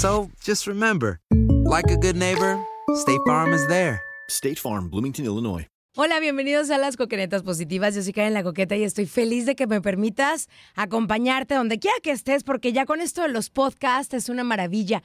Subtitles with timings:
[0.00, 2.58] So just remember, like a good neighbor,
[2.94, 4.00] State Farm is there.
[4.30, 5.66] State Farm, Bloomington, Illinois.
[5.94, 7.94] Hola, bienvenidos a las Coquenetas Positivas.
[7.94, 11.98] Yo soy Karen La Coqueta y estoy feliz de que me permitas acompañarte donde quiera
[12.02, 15.02] que estés, porque ya con esto de los podcasts es una maravilla.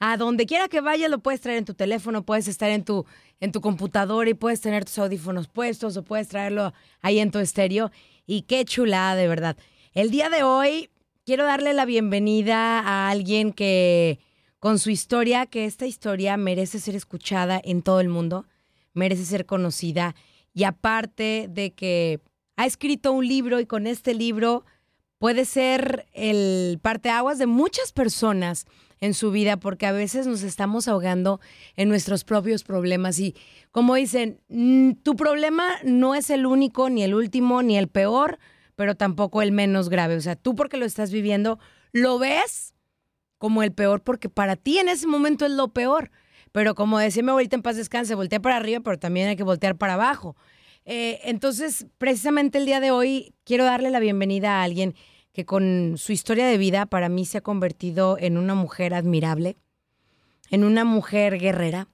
[0.00, 3.04] A donde quiera que vayas lo puedes traer en tu teléfono, puedes estar en tu,
[3.40, 6.72] en tu computadora y puedes tener tus audífonos puestos o puedes traerlo
[7.02, 7.90] ahí en tu estéreo.
[8.26, 9.58] Y qué chulada, de verdad.
[9.92, 10.88] El día de hoy
[11.26, 14.18] quiero darle la bienvenida a alguien que
[14.58, 18.46] con su historia, que esta historia merece ser escuchada en todo el mundo,
[18.92, 20.14] merece ser conocida.
[20.52, 22.20] Y aparte de que
[22.56, 24.64] ha escrito un libro y con este libro
[25.18, 28.66] puede ser el parteaguas de muchas personas
[29.00, 31.40] en su vida porque a veces nos estamos ahogando
[31.76, 33.18] en nuestros propios problemas.
[33.20, 33.36] Y
[33.70, 38.38] como dicen, mm, tu problema no es el único, ni el último, ni el peor,
[38.74, 40.16] pero tampoco el menos grave.
[40.16, 41.60] O sea, tú porque lo estás viviendo,
[41.92, 42.74] lo ves
[43.38, 46.10] como el peor porque para ti en ese momento es lo peor.
[46.52, 49.42] Pero como decía mi abuelita en paz descanse, voltea para arriba, pero también hay que
[49.42, 50.36] voltear para abajo.
[50.84, 54.94] Eh, entonces, precisamente el día de hoy quiero darle la bienvenida a alguien
[55.32, 59.56] que con su historia de vida para mí se ha convertido en una mujer admirable,
[60.50, 61.88] en una mujer guerrera,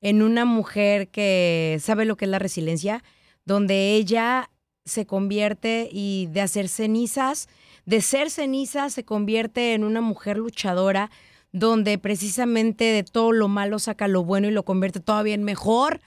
[0.00, 3.02] en una mujer que sabe lo que es la resiliencia,
[3.46, 4.50] donde ella
[4.84, 7.48] se convierte y de hacer cenizas,
[7.86, 11.10] de ser cenizas se convierte en una mujer luchadora,
[11.52, 16.00] donde precisamente de todo lo malo saca lo bueno y lo convierte todavía en mejor.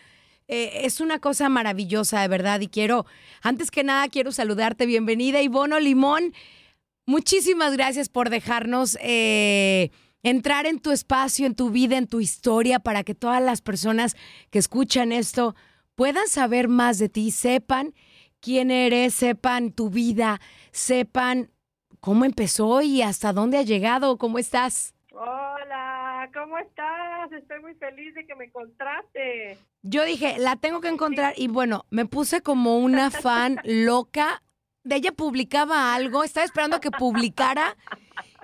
[0.47, 3.05] Eh, es una cosa maravillosa, de verdad, y quiero,
[3.41, 4.85] antes que nada, quiero saludarte.
[4.85, 6.33] Bienvenida, Ivono Limón.
[7.05, 9.91] Muchísimas gracias por dejarnos eh,
[10.23, 14.15] entrar en tu espacio, en tu vida, en tu historia, para que todas las personas
[14.49, 15.55] que escuchan esto
[15.95, 17.93] puedan saber más de ti, sepan
[18.39, 21.49] quién eres, sepan tu vida, sepan
[21.99, 24.17] cómo empezó y hasta dónde ha llegado.
[24.17, 24.93] ¿Cómo estás?
[25.11, 27.31] Hola, ¿cómo estás?
[27.31, 29.57] Estoy muy feliz de que me encontraste.
[29.81, 34.43] Yo dije, la tengo que encontrar y bueno, me puse como una fan loca.
[34.83, 37.75] De ella publicaba algo, estaba esperando a que publicara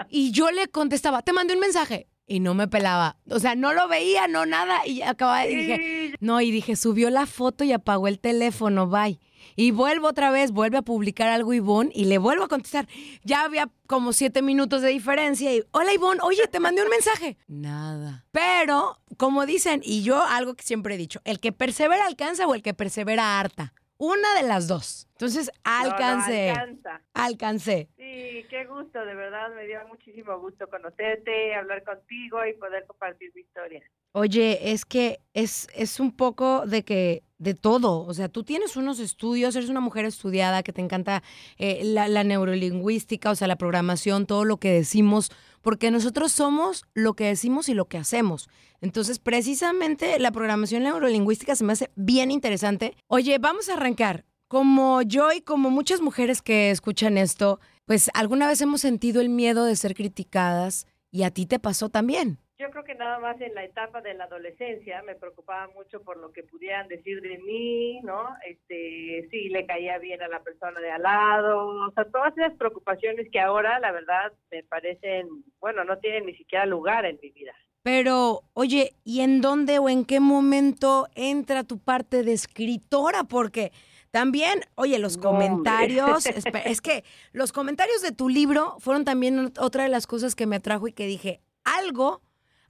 [0.09, 3.17] y yo le contestaba, te mandé un mensaje y no me pelaba.
[3.29, 7.09] O sea, no lo veía, no nada y acababa y dije, no, y dije, subió
[7.09, 9.19] la foto y apagó el teléfono, bye.
[9.55, 12.87] Y vuelvo otra vez, vuelve a publicar algo Ivonne y le vuelvo a contestar.
[13.23, 17.37] Ya había como siete minutos de diferencia y, hola Ivonne, oye, te mandé un mensaje.
[17.47, 18.25] Nada.
[18.31, 22.55] Pero, como dicen, y yo algo que siempre he dicho, el que persevera alcanza o
[22.55, 23.73] el que persevera harta.
[23.97, 25.07] Una de las dos.
[25.11, 26.53] Entonces, alcancé.
[26.53, 26.99] No.
[27.13, 27.87] Alcancé.
[27.95, 33.31] Sí, qué gusto, de verdad, me dio muchísimo gusto conocerte, hablar contigo y poder compartir
[33.33, 33.81] mi historia.
[34.11, 38.05] Oye, es que es, es un poco de que de todo.
[38.05, 41.21] O sea, tú tienes unos estudios, eres una mujer estudiada que te encanta
[41.57, 45.31] eh, la, la, neurolingüística, o sea, la programación, todo lo que decimos,
[45.61, 48.49] porque nosotros somos lo que decimos y lo que hacemos.
[48.81, 52.95] Entonces, precisamente la programación neurolingüística se me hace bien interesante.
[53.07, 54.25] Oye, vamos a arrancar.
[54.47, 59.29] Como yo y como muchas mujeres que escuchan esto, pues alguna vez hemos sentido el
[59.29, 63.39] miedo de ser criticadas y a ti te pasó también yo creo que nada más
[63.41, 67.39] en la etapa de la adolescencia me preocupaba mucho por lo que pudieran decir de
[67.39, 68.29] mí, ¿no?
[68.47, 72.53] Este, si le caía bien a la persona de al lado, o sea, todas esas
[72.57, 75.27] preocupaciones que ahora, la verdad, me parecen,
[75.59, 77.53] bueno, no tienen ni siquiera lugar en mi vida.
[77.81, 83.23] Pero, oye, ¿y en dónde o en qué momento entra tu parte de escritora?
[83.25, 83.71] Porque
[84.11, 87.03] también, oye, los comentarios, es, es que
[87.33, 90.93] los comentarios de tu libro fueron también otra de las cosas que me atrajo y
[90.93, 92.21] que dije, algo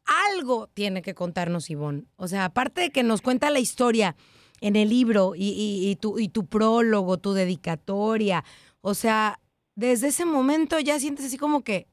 [0.05, 2.05] algo tiene que contarnos Ivonne.
[2.15, 4.15] O sea, aparte de que nos cuenta la historia
[4.61, 8.43] en el libro y, tu, y tu prólogo, tu dedicatoria,
[8.81, 9.39] o sea,
[9.75, 11.87] desde ese momento ya sientes así como que,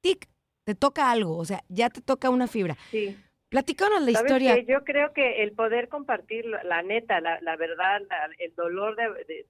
[0.00, 0.28] tic,
[0.64, 2.76] te toca algo, o sea, ya te toca una fibra.
[2.90, 3.16] Sí.
[3.48, 4.58] Platícanos la historia.
[4.58, 8.02] yo creo que el poder compartir la neta, la, la verdad,
[8.38, 9.46] el dolor de,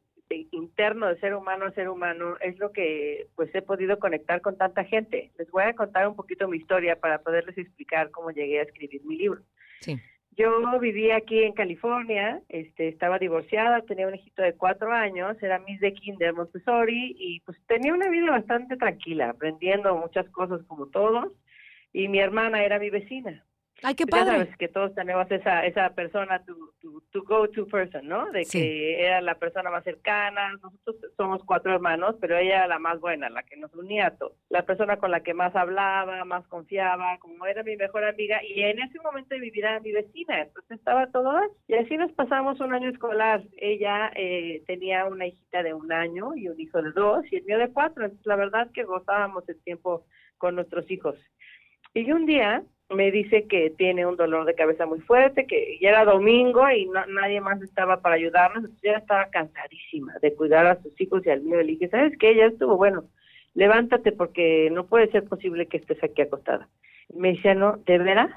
[0.52, 4.56] interno de ser humano a ser humano es lo que pues he podido conectar con
[4.56, 5.30] tanta gente.
[5.38, 9.04] Les voy a contar un poquito mi historia para poderles explicar cómo llegué a escribir
[9.04, 9.40] mi libro.
[9.80, 10.00] Sí.
[10.36, 15.58] Yo vivía aquí en California, este, estaba divorciada, tenía un hijito de cuatro años, era
[15.60, 20.88] Miss de Kinder Montessori y pues tenía una vida bastante tranquila, aprendiendo muchas cosas como
[20.88, 21.32] todos
[21.94, 23.46] y mi hermana era mi vecina.
[23.82, 24.24] Ay, qué padre.
[24.24, 28.30] Ya sabes que todos tenemos esa, esa persona, tu, tu, go-to person, ¿no?
[28.30, 30.52] De que era la persona más cercana.
[30.62, 34.16] Nosotros somos cuatro hermanos, pero ella era la más buena, la que nos unía a
[34.16, 34.32] todos.
[34.48, 38.40] La persona con la que más hablaba, más confiaba, como era mi mejor amiga.
[38.44, 41.38] Y en ese momento de mi vida era mi vecina, entonces estaba todo.
[41.68, 43.42] Y así nos pasamos un año escolar.
[43.58, 47.44] Ella eh, tenía una hijita de un año y un hijo de dos y el
[47.44, 48.04] mío de cuatro.
[48.04, 50.06] Entonces, la verdad que gozábamos el tiempo
[50.38, 51.16] con nuestros hijos.
[51.94, 55.90] Y un día me dice que tiene un dolor de cabeza muy fuerte, que ya
[55.90, 60.80] era domingo y nadie más estaba para ayudarnos, entonces ella estaba cansadísima de cuidar a
[60.82, 61.56] sus hijos y al mío.
[61.58, 62.36] Le dije, ¿sabes qué?
[62.36, 63.04] Ya estuvo, bueno,
[63.54, 66.68] levántate porque no puede ser posible que estés aquí acostada.
[67.14, 68.30] Me decía, no, ¿de veras?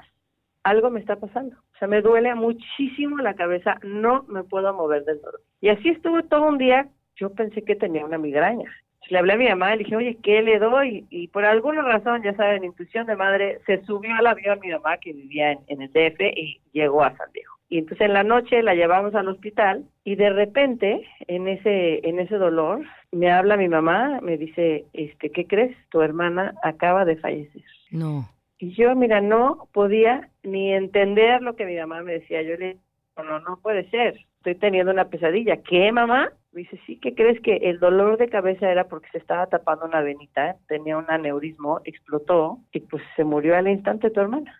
[0.64, 1.56] Algo me está pasando.
[1.56, 5.40] O sea, me duele muchísimo la cabeza, no me puedo mover del dolor.
[5.60, 8.70] Y así estuvo todo un día, yo pensé que tenía una migraña
[9.10, 11.04] le hablé a mi mamá, le dije, oye, ¿qué le doy?
[11.10, 14.98] Y por alguna razón, ya saben, intuición de madre, se subió al avión mi mamá
[14.98, 17.52] que vivía en, el DF y llegó a San Diego.
[17.68, 22.18] Y entonces en la noche la llevamos al hospital y de repente, en ese, en
[22.18, 25.76] ese dolor, me habla mi mamá, me dice, este, ¿qué crees?
[25.90, 27.62] Tu hermana acaba de fallecer.
[27.90, 28.28] No.
[28.58, 32.42] Y yo, mira, no podía ni entender lo que mi mamá me decía.
[32.42, 32.76] Yo le
[33.16, 34.18] no, no, no puede ser.
[34.40, 35.58] Estoy teniendo una pesadilla.
[35.58, 36.32] ¿Qué, mamá?
[36.52, 40.00] Dice, sí, ¿qué crees que el dolor de cabeza era porque se estaba tapando una
[40.00, 40.56] venita?
[40.66, 44.58] Tenía un aneurismo, explotó y pues se murió al instante tu hermana.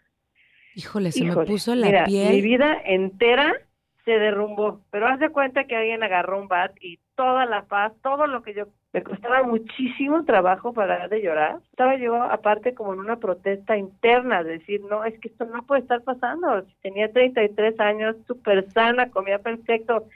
[0.74, 2.30] Híjole, se me puso la piel.
[2.30, 3.54] Mi vida entera
[4.04, 7.92] se derrumbó, pero haz de cuenta que alguien agarró un bat y toda la paz,
[8.02, 8.64] todo lo que yo
[8.94, 11.58] me costaba muchísimo trabajo parar de llorar.
[11.70, 15.66] Estaba yo aparte como en una protesta interna, de decir, no, es que esto no
[15.66, 16.64] puede estar pasando.
[16.80, 20.06] Tenía 33 años, súper sana, comía perfecto,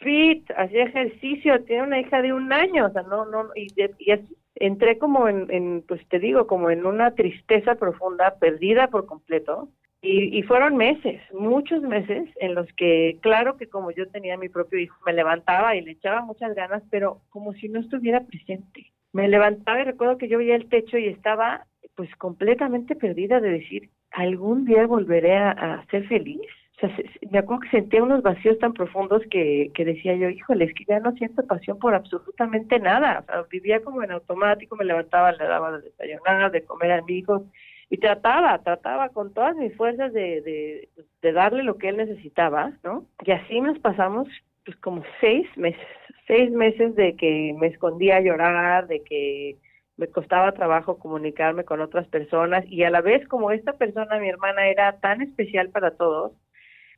[0.00, 4.12] fit, hacía ejercicio, tiene una hija de un año, o sea, no, no, y, y
[4.56, 9.68] entré como en, en, pues te digo, como en una tristeza profunda, perdida por completo.
[10.00, 14.48] Y, y fueron meses, muchos meses, en los que, claro que como yo tenía mi
[14.48, 18.92] propio hijo, me levantaba y le echaba muchas ganas, pero como si no estuviera presente.
[19.12, 23.50] Me levantaba y recuerdo que yo veía el techo y estaba pues completamente perdida de
[23.50, 26.40] decir, algún día volveré a, ser feliz
[26.76, 26.96] o sea,
[27.32, 30.84] me acuerdo que sentía unos vacíos tan profundos que, que decía yo, híjole, es que
[30.84, 33.20] ya no siento pasión por absolutamente nada.
[33.20, 37.02] O sea, vivía como en automático, me levantaba, le daba de desayunar, de comer a
[37.02, 37.46] mi hijo,
[37.90, 40.88] y trataba, trataba con todas mis fuerzas de,
[41.22, 43.06] de, darle lo que él necesitaba, ¿no?
[43.24, 44.28] Y así nos pasamos
[44.64, 45.86] pues como seis meses,
[46.26, 49.56] seis meses de que me escondía a llorar, de que
[49.96, 54.28] me costaba trabajo comunicarme con otras personas y a la vez como esta persona, mi
[54.28, 56.32] hermana, era tan especial para todos,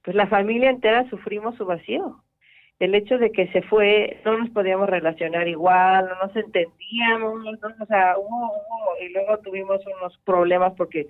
[0.05, 2.23] pues la familia entera sufrimos su vacío.
[2.81, 7.45] El hecho de que se fue, no nos podíamos relacionar igual, no nos entendíamos,
[7.81, 8.53] o sea, hubo,
[9.01, 11.07] y luego tuvimos unos problemas porque,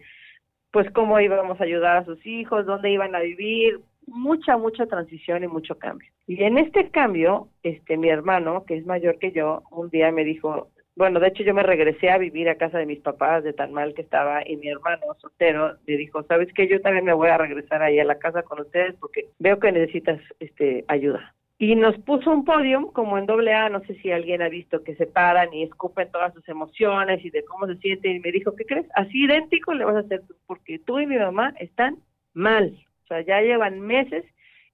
[0.73, 5.45] pues, cómo íbamos a ayudar a sus hijos, dónde iban a vivir, mucha, mucha transición
[5.45, 6.11] y mucho cambio.
[6.27, 10.25] Y en este cambio, este, mi hermano, que es mayor que yo, un día me
[10.25, 13.53] dijo, bueno, de hecho yo me regresé a vivir a casa de mis papás de
[13.53, 16.69] tan mal que estaba y mi hermano soltero me dijo, ¿sabes qué?
[16.69, 19.73] Yo también me voy a regresar ahí a la casa con ustedes porque veo que
[19.73, 21.35] necesitas este ayuda.
[21.63, 24.83] Y nos puso un podio como en doble A, no sé si alguien ha visto
[24.83, 28.33] que se paran y escupen todas sus emociones y de cómo se sienten y me
[28.33, 28.87] dijo, ¿qué crees?
[28.95, 31.99] Así idéntico le vas a hacer tú, porque tú y mi mamá están
[32.33, 32.79] mal.
[33.05, 34.25] O sea, ya llevan meses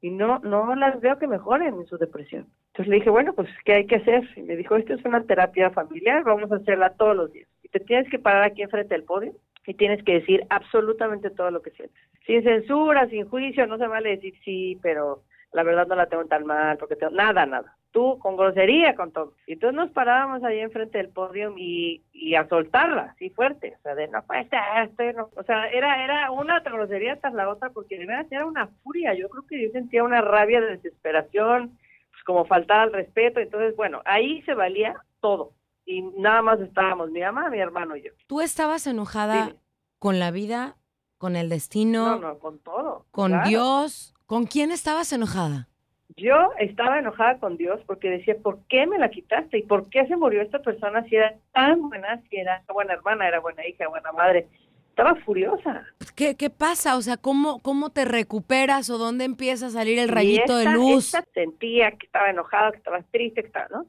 [0.00, 2.47] y no no las veo que mejoren en su depresión.
[2.69, 4.23] Entonces le dije, bueno, pues, ¿qué hay que hacer?
[4.37, 7.49] Y me dijo, esto es una terapia familiar, vamos a hacerla todos los días.
[7.64, 9.33] Y te tienes que parar aquí enfrente del podio
[9.66, 12.00] y tienes que decir absolutamente todo lo que sientes.
[12.26, 15.25] Sin censura, sin juicio, no se vale decir sí, pero
[15.56, 17.14] la verdad no la tengo tan mal, porque tengo...
[17.14, 17.75] Nada, nada.
[17.90, 19.32] Tú con grosería, con todo.
[19.46, 23.75] Y entonces nos parábamos ahí enfrente del podio y, y a soltarla, así fuerte.
[23.78, 25.30] O sea, de no puede ser, no.
[25.34, 29.14] O sea, era, era una grosería tras la otra, porque de verdad era una furia.
[29.14, 31.78] Yo creo que yo sentía una rabia de desesperación,
[32.10, 33.40] pues como faltar al respeto.
[33.40, 35.52] Entonces, bueno, ahí se valía todo.
[35.86, 38.10] Y nada más estábamos mi mamá, mi hermano y yo.
[38.26, 39.56] ¿Tú estabas enojada
[39.98, 40.76] con la vida,
[41.16, 42.18] con el destino?
[42.18, 43.06] No, no, con todo.
[43.10, 43.48] ¿Con claro.
[43.48, 44.12] Dios?
[44.26, 45.68] ¿Con quién estabas enojada?
[46.16, 49.59] Yo estaba enojada con Dios porque decía, ¿por qué me la quitaste?
[49.59, 53.28] ¿Y por qué se murió esta persona si era tan buena, si era buena hermana,
[53.28, 54.49] era buena hija, buena madre?
[54.90, 55.85] Estaba furiosa.
[56.14, 56.97] ¿Qué, qué pasa?
[56.97, 60.64] O sea, ¿cómo, ¿cómo te recuperas o dónde empieza a salir el Y rayito de
[60.66, 61.14] luz?
[61.14, 63.87] esta sentía que estaba enojada, que estaba triste, que estaba, ¿no?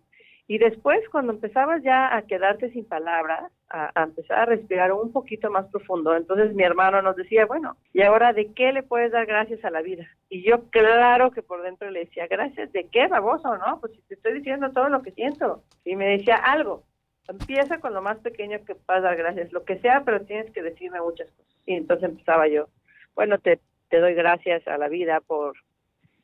[0.50, 5.52] Y después, cuando empezabas ya a quedarte sin palabras, a, empezar a respirar un poquito
[5.52, 9.26] más profundo, entonces mi hermano nos decía, bueno, ¿y ahora de qué le puedes dar
[9.26, 10.08] gracias a la vida?
[10.30, 13.82] Y yo, claro que por dentro le decía, ¿gracias de qué, baboso, no?
[13.82, 15.64] Pues si te estoy diciendo todo lo que siento.
[15.84, 16.84] Y me decía, algo,
[17.28, 20.64] empieza con lo más pequeño que puedas dar gracias, lo que sea, pero tienes que
[20.64, 21.56] decirme muchas cosas.
[21.66, 22.70] Y entonces empezaba yo,
[23.16, 25.58] bueno, te, te doy gracias a la vida por,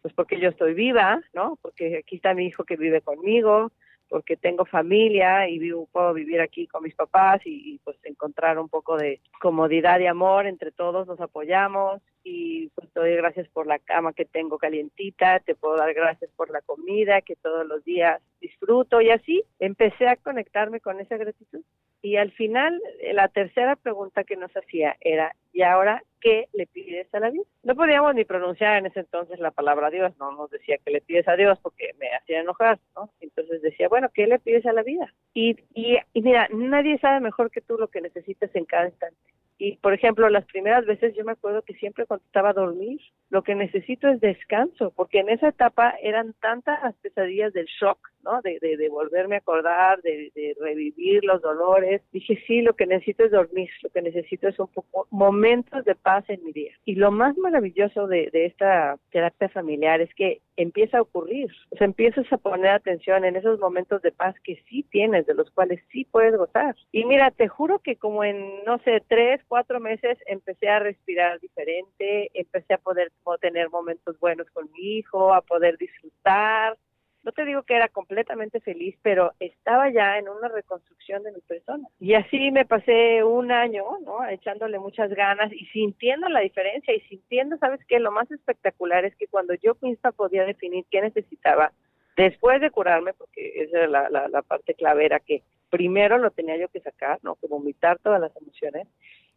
[0.02, 1.58] pues porque yo estoy viva, ¿no?
[1.62, 3.72] Porque aquí está mi hijo que vive conmigo,
[4.14, 8.70] porque tengo familia y vivo, puedo vivir aquí con mis papás y, pues encontrar un
[8.70, 13.66] poco de comodidad y amor entre todos, nos apoyamos y pues te doy gracias por
[13.66, 17.84] la cama que tengo calientita, te puedo dar gracias por la comida que todos los
[17.86, 21.64] días disfruto y así empecé a conectarme con esa gratitud.
[22.04, 26.68] Y al final, eh, la tercera pregunta que nos hacía era, ¿y ahora qué le
[26.68, 27.46] pides a la vida?
[27.64, 31.00] No podíamos ni pronunciar en ese entonces la palabra Dios, no nos decía que le
[31.00, 33.10] pides a Dios porque me hacía enojar, ¿no?
[33.22, 35.14] Entonces decía, bueno, ¿qué le pides a la vida?
[35.34, 39.16] Y, y, mira, nadie sabe mejor que tú lo que necesitas en cada instante.
[39.58, 43.00] Y, por ejemplo, las primeras veces yo me acuerdo que siempre contestaba dormir.
[43.34, 47.98] Lo que necesito es descanso, porque en esa etapa eran tantas las pesadillas del shock,
[48.24, 48.44] ¿no?
[48.44, 52.04] De, de, de volverme a acordar, de, de, revivir los dolores.
[52.12, 55.96] Dije, sí, lo que necesito es dormir, lo que necesito es un poco momentos de
[55.96, 56.74] paz en mi día.
[56.86, 61.78] Y lo más maravilloso de, de esta terapia familiar es que empieza a ocurrir, o
[61.78, 65.50] sea, empiezas a poner atención en esos momentos de paz que sí tienes, de los
[65.52, 66.76] cuales sí puedes gozar.
[66.92, 71.40] Y mira, te juro que como en, no sé, tres, cuatro meses empecé a respirar
[71.40, 76.78] diferente, empecé a poder tener momentos buenos con mi hijo, a poder disfrutar.
[77.24, 81.40] No te digo que era completamente feliz, pero estaba ya en una reconstrucción de mi
[81.40, 81.88] persona.
[82.00, 84.28] Y así me pasé un año, ¿no?
[84.28, 88.00] Echándole muchas ganas y sintiendo la diferencia y sintiendo, ¿sabes qué?
[88.00, 91.72] Lo más espectacular es que cuando yo misma podía definir qué necesitaba,
[92.18, 96.30] después de curarme, porque esa era la, la, la parte clave, era que primero lo
[96.32, 97.36] tenía yo que sacar, ¿no?
[97.36, 98.88] Que vomitar todas las emociones,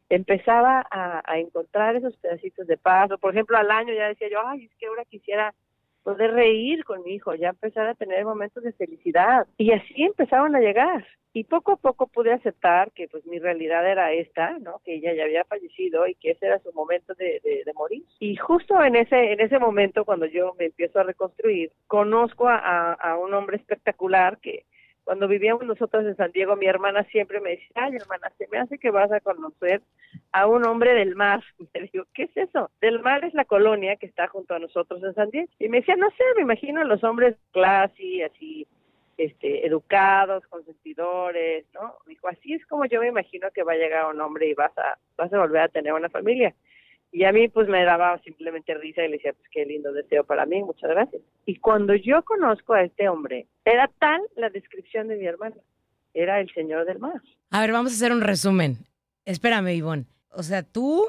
[0.09, 3.11] empezaba a, encontrar esos pedacitos de paz.
[3.11, 5.55] O, por ejemplo, al año ya decía yo, ay, es que ahora quisiera
[6.03, 9.47] poder reír con mi hijo, ya empezar a tener momentos de felicidad.
[9.59, 11.05] Y así empezaron a llegar.
[11.33, 14.81] Y poco a poco pude aceptar que pues mi realidad era esta, ¿no?
[14.85, 18.05] Que ella ya había fallecido y que ese era su momento de, de, de morir.
[18.21, 22.93] Y justo en ese, en ese momento, cuando yo me empiezo a reconstruir, conozco a,
[22.95, 24.65] a un hombre espectacular que,
[25.07, 28.59] cuando vivíamos nosotros en San Diego, mi hermana siempre me decía, ay hermana, se me
[28.59, 29.81] hace que vas a conocer
[30.33, 31.45] a un hombre del mar.
[31.75, 32.73] Y le digo, ¿qué es eso?
[32.81, 35.49] Del mar es la colonia que está junto a nosotros en San Diego.
[35.61, 38.67] Y me decía, no sé, me imagino los hombres clase, así,
[39.17, 41.95] este, educados, consentidores, ¿no?
[42.05, 44.55] Me dijo, así es como yo me imagino que va a llegar un hombre y
[44.55, 46.53] vas a, vas a volver a tener una familia.
[47.13, 50.25] Y a mí pues me daba simplemente risa y le decía, pues qué lindo deseo
[50.25, 51.23] para mí, muchas gracias.
[51.47, 55.57] Y cuando yo conozco a este hombre, era tal la descripción de mi hermano,
[56.13, 57.23] era el señor del mar.
[57.51, 58.79] A ver, vamos a hacer un resumen.
[59.25, 60.05] Espérame, Ivonne.
[60.31, 61.07] O sea, tú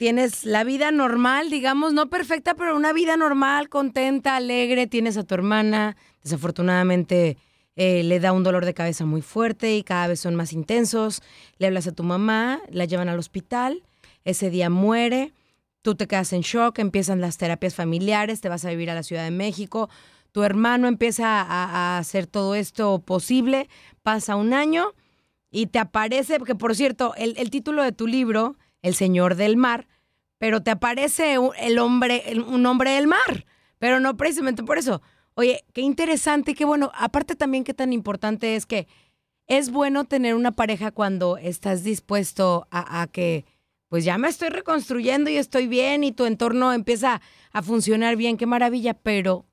[0.00, 5.24] tienes la vida normal, digamos, no perfecta, pero una vida normal, contenta, alegre, tienes a
[5.24, 7.36] tu hermana, desafortunadamente
[7.76, 11.22] eh, le da un dolor de cabeza muy fuerte y cada vez son más intensos,
[11.58, 13.82] le hablas a tu mamá, la llevan al hospital,
[14.24, 15.32] ese día muere,
[15.82, 19.02] tú te quedas en shock, empiezan las terapias familiares, te vas a vivir a la
[19.02, 19.88] Ciudad de México,
[20.32, 23.68] tu hermano empieza a, hacer todo esto posible,
[24.02, 24.94] pasa un año
[25.50, 29.56] y te aparece, porque por cierto, el, el título de tu libro, El Señor del
[29.56, 29.88] Mar,
[30.38, 33.44] pero te aparece el hombre, el- un hombre del mar,
[33.78, 35.02] pero no precisamente por eso.
[35.34, 36.90] Oye, qué interesante, qué bueno.
[36.94, 38.88] Aparte también qué tan importante es que
[39.46, 43.44] es bueno tener una pareja cuando estás dispuesto a que,
[43.90, 47.20] pues ya me estoy reconstruyendo y estoy bien y tu entorno empieza
[47.52, 49.46] a funcionar bien, qué maravilla, pero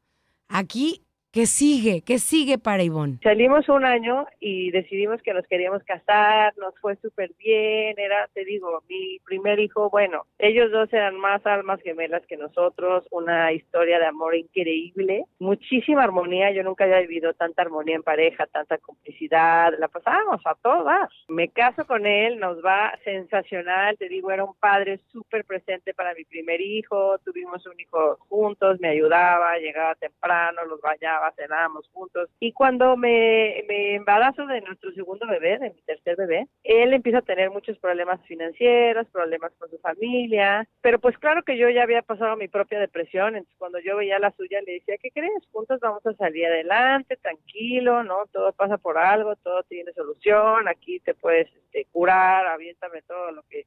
[0.48, 2.02] aquí, ¿qué sigue?
[2.02, 3.20] ¿Qué sigue para Ivonne?
[3.24, 8.46] Salimos un año y decidimos que nos queríamos casar, nos fue súper bien, era, te
[8.46, 14.00] digo, mi primer hijo, bueno, ellos dos eran más almas gemelas que nosotros, una historia
[14.00, 19.74] de amor increíble, muchísima armonía, yo nunca había vivido tanta armonía en pareja, tanta complicidad,
[19.78, 21.10] la pasábamos a todas.
[21.28, 26.14] Me caso con él, nos va sensacional, te digo, era un padre súper presente para
[26.14, 32.30] mi primer hijo, tuvimos un hijo juntos, me ayudaba, llegaba temprano, los bañaba, cenábamos juntos.
[32.40, 37.20] Y cuando me, me embarazo de nuestro segundo bebé, de mi tercer bebé, él empieza
[37.20, 41.84] a tener muchos problemas financieros, problemas con su familia, pero pues claro que yo ya
[41.84, 45.48] había pasado mi propia depresión, entonces cuando yo veía la suya le decía, ¿qué crees?
[45.52, 48.26] Juntos vamos a salir adelante, tranquilo, ¿no?
[48.32, 53.44] Todo pasa por algo, todo tiene solución, aquí te puedes este, curar, aviéntame todo lo
[53.44, 53.66] que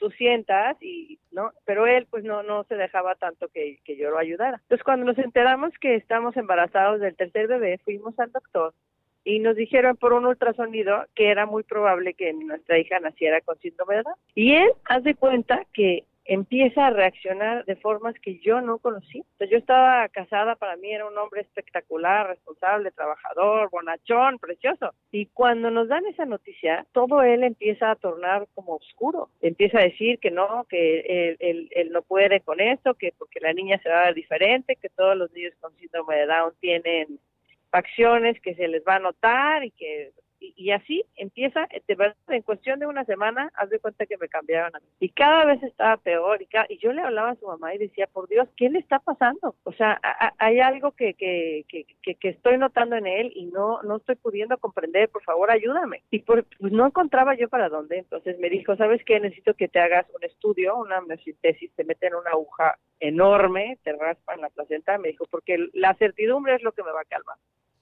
[0.00, 4.10] tú sientas y no pero él pues no no se dejaba tanto que, que yo
[4.10, 4.58] lo ayudara.
[4.62, 8.74] Entonces cuando nos enteramos que estamos embarazados del tercer bebé fuimos al doctor
[9.22, 13.58] y nos dijeron por un ultrasonido que era muy probable que nuestra hija naciera con
[13.58, 14.14] síndrome de Down.
[14.34, 19.18] Y él haz de cuenta que empieza a reaccionar de formas que yo no conocí.
[19.18, 24.94] Entonces, yo estaba casada, para mí era un hombre espectacular, responsable, trabajador, bonachón, precioso.
[25.10, 29.30] Y cuando nos dan esa noticia, todo él empieza a tornar como oscuro.
[29.40, 33.80] Empieza a decir que no, que él, no puede con esto, que porque la niña
[33.82, 37.18] se va a ver diferente, que todos los niños con síndrome de Down tienen
[37.70, 42.42] facciones que se les va a notar y que y, así empieza, de verdad, en
[42.42, 44.86] cuestión de una semana, haz de cuenta que me cambiaron a mí.
[44.98, 46.40] Y cada vez estaba peor.
[46.40, 48.78] Y, ca- y yo le hablaba a su mamá y decía, por Dios, ¿qué le
[48.78, 49.54] está pasando?
[49.64, 50.00] O sea,
[50.38, 54.56] hay algo que, que, que, que, estoy notando en él y no, no estoy pudiendo
[54.58, 55.10] comprender.
[55.10, 56.02] Por favor, ayúdame.
[56.10, 57.98] Y por, pues no encontraba yo para dónde.
[57.98, 59.20] Entonces me dijo, ¿sabes qué?
[59.20, 64.40] Necesito que te hagas un estudio, una amniocentesis, te meten una aguja enorme, te raspan
[64.40, 64.96] la placenta.
[64.98, 67.36] Me dijo, porque la certidumbre es lo que me va a calmar.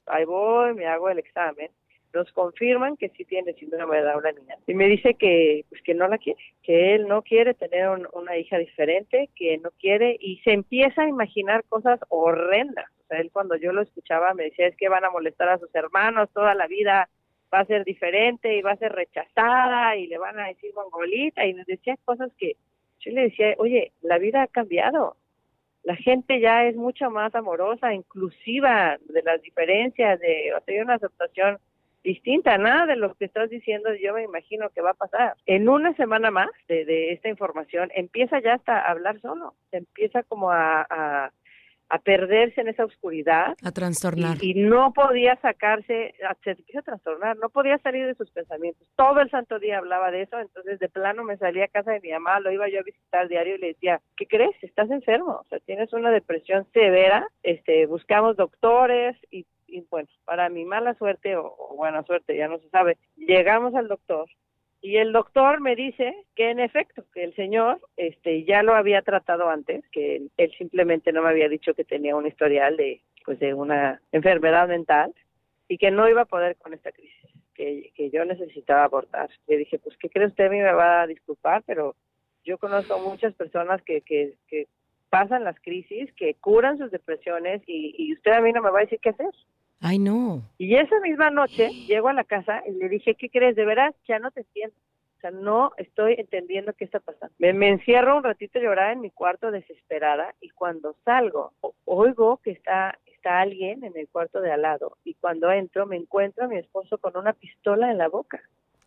[0.07, 1.71] Ahí voy, me hago el examen
[2.15, 4.57] nos confirman que sí tiene síndrome de Down la niña.
[4.67, 8.09] Y me dice que pues que no la quiere, que él no quiere tener un-
[8.13, 12.87] una hija diferente, que no quiere y se empieza a imaginar cosas horrendas.
[13.05, 15.59] O sea, él cuando yo lo escuchaba me decía es que van a molestar a
[15.59, 17.09] sus hermanos toda la vida
[17.53, 21.47] va a ser diferente y va a ser rechazada y le van a decir mongolita
[21.47, 22.57] y nos decía cosas que
[23.01, 25.17] yo le decía, oye, la vida ha cambiado,
[25.85, 30.81] la gente ya es mucho más amorosa, inclusiva de las diferencias, de o sea, hay
[30.81, 31.59] una aceptación
[32.09, 35.35] distinta, nada de lo que estás diciendo yo me imagino que va a pasar.
[35.45, 40.23] En una semana más de, de esta información empieza ya hasta a hablar solo, empieza
[40.23, 41.33] como a, a,
[41.91, 44.37] a perderse en esa oscuridad A trastornar.
[44.41, 48.87] y, y no podía sacarse, se empieza a trastornar, no podía salir de sus pensamientos.
[48.97, 52.01] Todo el santo día hablaba de eso, entonces de plano me salía a casa de
[52.01, 54.55] mi mamá, lo iba yo a visitar diario y le decía, ¿qué crees?
[54.63, 60.49] Estás enfermo, o sea, tienes una depresión severa, este, buscamos doctores y, y bueno, para
[60.49, 64.27] mi mala suerte o, o buena suerte, ya no se sabe, llegamos al doctor
[64.81, 69.03] y el doctor me dice que en efecto, que el señor este ya lo había
[69.03, 73.39] tratado antes, que él simplemente no me había dicho que tenía un historial de pues
[73.41, 75.13] de una enfermedad mental
[75.69, 79.29] y que no iba a poder con esta crisis, que, que yo necesitaba abortar.
[79.47, 80.47] Le dije, pues, ¿qué cree usted?
[80.47, 81.95] A mí me va a disculpar, pero
[82.43, 84.67] yo conozco muchas personas que, que, que
[85.11, 88.79] pasan las crisis, que curan sus depresiones y, y usted a mí no me va
[88.79, 89.35] a decir qué hacer.
[89.81, 90.43] Ay, no.
[90.59, 93.55] Y esa misma noche llego a la casa y le dije, ¿qué crees?
[93.57, 94.75] De veras, ya no te entiendo.
[95.17, 97.35] O sea, no estoy entendiendo qué está pasando.
[97.39, 101.53] Me, me encierro un ratito llorar en mi cuarto desesperada y cuando salgo
[101.85, 105.97] oigo que está, está alguien en el cuarto de al lado y cuando entro me
[105.97, 108.41] encuentro a mi esposo con una pistola en la boca.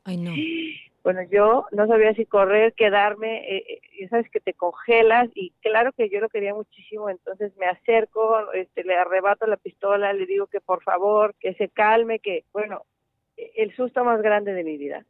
[0.05, 0.31] Ay, no.
[1.03, 5.91] Bueno, yo no sabía si correr, quedarme, eh, eh, sabes que te congelas y claro
[5.93, 10.45] que yo lo quería muchísimo, entonces me acerco, este, le arrebato la pistola, le digo
[10.45, 12.83] que por favor, que se calme, que bueno,
[13.37, 15.03] eh, el susto más grande de mi vida.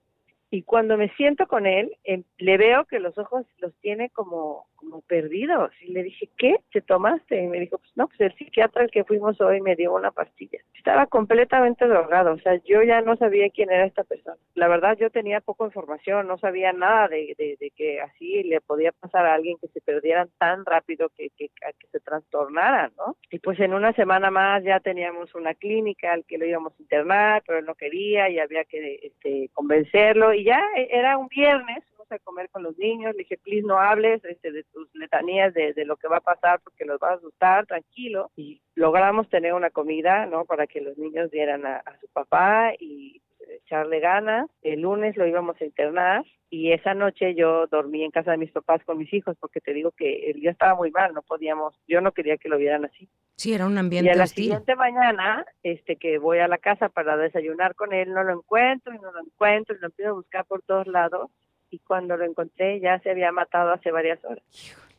[0.49, 4.67] Y cuando me siento con él, em, le veo que los ojos los tiene como,
[4.81, 5.71] como perdidos.
[5.81, 7.41] Y le dije, ¿qué te tomaste?
[7.41, 10.11] Y me dijo, pues no, pues el psiquiatra al que fuimos hoy me dio una
[10.11, 10.59] pastilla.
[10.75, 14.37] Estaba completamente drogado, o sea, yo ya no sabía quién era esta persona.
[14.55, 18.91] La verdad, yo tenía poca información, no sabía nada de, de, que así le podía
[18.91, 23.15] pasar a alguien que se perdieran tan rápido que, que, que se trastornaran, ¿no?
[23.29, 26.81] Y pues en una semana más ya teníamos una clínica al que lo íbamos a
[26.81, 30.33] internar, pero él no quería y había que este, convencerlo.
[30.33, 34.23] Y ya era un viernes, a comer con los niños, le dije, please no hables
[34.25, 37.65] este, de tus letanías de, lo que va a pasar porque los va a asustar,
[37.65, 38.31] tranquilo.
[38.35, 40.45] Y logramos tener una comida, ¿no?
[40.45, 44.49] Para que los niños dieran a, su papá y echarle ganas.
[44.61, 48.51] El lunes lo íbamos a internar y esa noche yo dormí en casa de mis
[48.51, 51.73] papás con mis hijos porque te digo que el día estaba muy mal, no podíamos,
[51.87, 53.07] yo no quería que lo vieran así.
[53.37, 54.43] Sí, era un ambiente Y a la hostil.
[54.45, 58.93] siguiente mañana, este, que voy a la casa para desayunar con él, no lo encuentro
[58.93, 61.31] y no lo encuentro y lo empiezo a buscar por todos lados
[61.71, 64.43] y cuando lo encontré ya se había matado hace varias horas.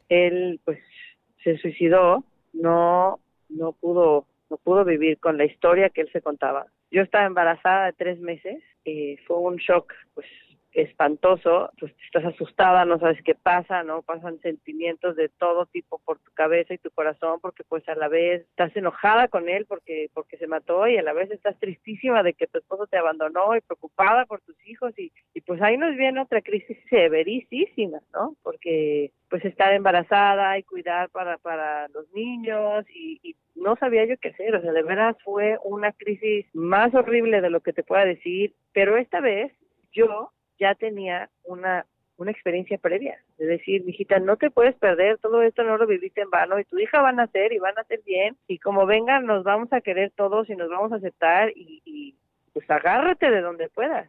[0.08, 0.78] Él pues
[1.44, 6.66] se suicidó, no no pudo no pudo vivir con la historia que él se contaba.
[6.90, 10.26] Yo estaba embarazada de tres meses, y fue un shock pues
[10.72, 14.02] espantoso, pues estás asustada, no sabes qué pasa, ¿no?
[14.02, 18.08] Pasan sentimientos de todo tipo por tu cabeza y tu corazón, porque pues a la
[18.08, 22.22] vez estás enojada con él porque porque se mató y a la vez estás tristísima
[22.22, 25.76] de que tu esposo te abandonó y preocupada por tus hijos y, y pues ahí
[25.76, 28.37] nos viene otra crisis severísima, ¿no?
[28.42, 34.16] Porque pues estar embarazada y cuidar para, para los niños y, y no sabía yo
[34.18, 37.82] qué hacer, o sea, de veras fue una crisis más horrible de lo que te
[37.82, 39.52] pueda decir, pero esta vez
[39.92, 40.32] yo
[40.62, 41.87] ya tenía una,
[42.18, 43.18] una experiencia previa.
[43.37, 46.64] Es decir, hijita, no te puedes perder, todo esto no lo viviste en vano y
[46.64, 49.72] tu hija va a nacer y van a ser bien y como vengan nos vamos
[49.72, 52.14] a querer todos y nos vamos a aceptar y, y
[52.53, 54.09] pues agárrate de donde puedas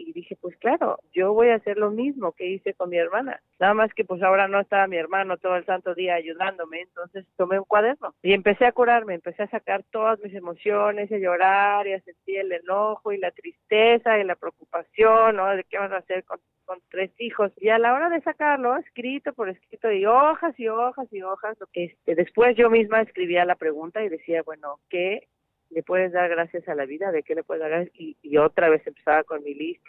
[0.00, 3.40] y dije, pues claro, yo voy a hacer lo mismo que hice con mi hermana.
[3.58, 7.26] Nada más que pues ahora no estaba mi hermano todo el santo día ayudándome, entonces
[7.36, 11.86] tomé un cuaderno y empecé a curarme, empecé a sacar todas mis emociones, a llorar
[11.86, 15.48] y a sentir el enojo y la tristeza y la preocupación, ¿no?
[15.48, 17.52] De qué vas a hacer con, con tres hijos.
[17.56, 21.58] Y a la hora de sacarlo, escrito por escrito y hojas y hojas y hojas,
[21.60, 25.28] lo que este, después yo misma escribía la pregunta y decía, bueno, ¿qué
[25.70, 28.68] le puedes dar gracias a la vida, de qué le puedes dar y, y, otra
[28.68, 29.88] vez empezaba con mi lista,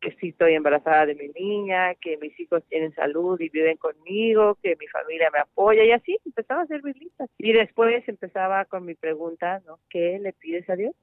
[0.00, 4.56] que sí estoy embarazada de mi niña, que mis hijos tienen salud y viven conmigo,
[4.62, 7.28] que mi familia me apoya, y así empezaba a hacer mis listas.
[7.38, 9.78] Y después empezaba con mi pregunta, ¿no?
[9.90, 10.94] ¿Qué le pides a Dios?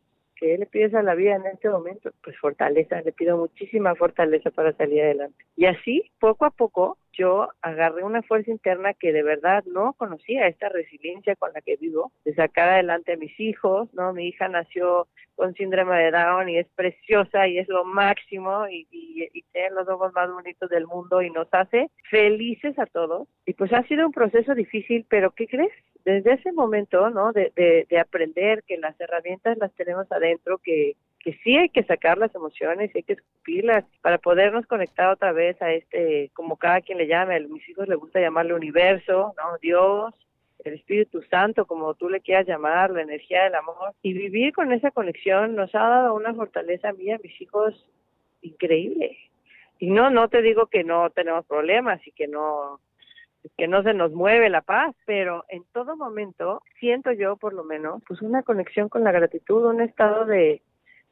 [0.44, 2.12] ¿Qué le pides a la vida en este momento?
[2.22, 5.46] Pues fortaleza, le pido muchísima fortaleza para salir adelante.
[5.56, 10.48] Y así, poco a poco, yo agarré una fuerza interna que de verdad no conocía,
[10.48, 14.12] esta resiliencia con la que vivo, de sacar adelante a mis hijos, ¿no?
[14.12, 18.86] Mi hija nació con síndrome de Down y es preciosa y es lo máximo y,
[18.92, 23.30] y, y tiene los ojos más bonitos del mundo y nos hace felices a todos.
[23.46, 25.72] Y pues ha sido un proceso difícil, pero ¿qué crees?
[26.06, 27.32] Desde ese momento, ¿no?
[27.32, 31.84] De, de, de aprender que las herramientas las tenemos adentro, que que sí hay que
[31.84, 36.82] sacar las emociones, hay que escupirlas para podernos conectar otra vez a este, como cada
[36.82, 39.58] quien le llame, a mis hijos les gusta llamarle universo, ¿no?
[39.62, 40.14] Dios,
[40.66, 44.74] el Espíritu Santo, como tú le quieras llamar, la energía del amor, y vivir con
[44.74, 47.74] esa conexión nos ha dado una fortaleza a mí a mis hijos
[48.42, 49.18] increíble.
[49.80, 52.82] Y no, no te digo que no tenemos problemas y que no
[53.58, 57.64] que no se nos mueve la paz, pero en todo momento siento yo por lo
[57.64, 60.62] menos pues una conexión con la gratitud, un estado de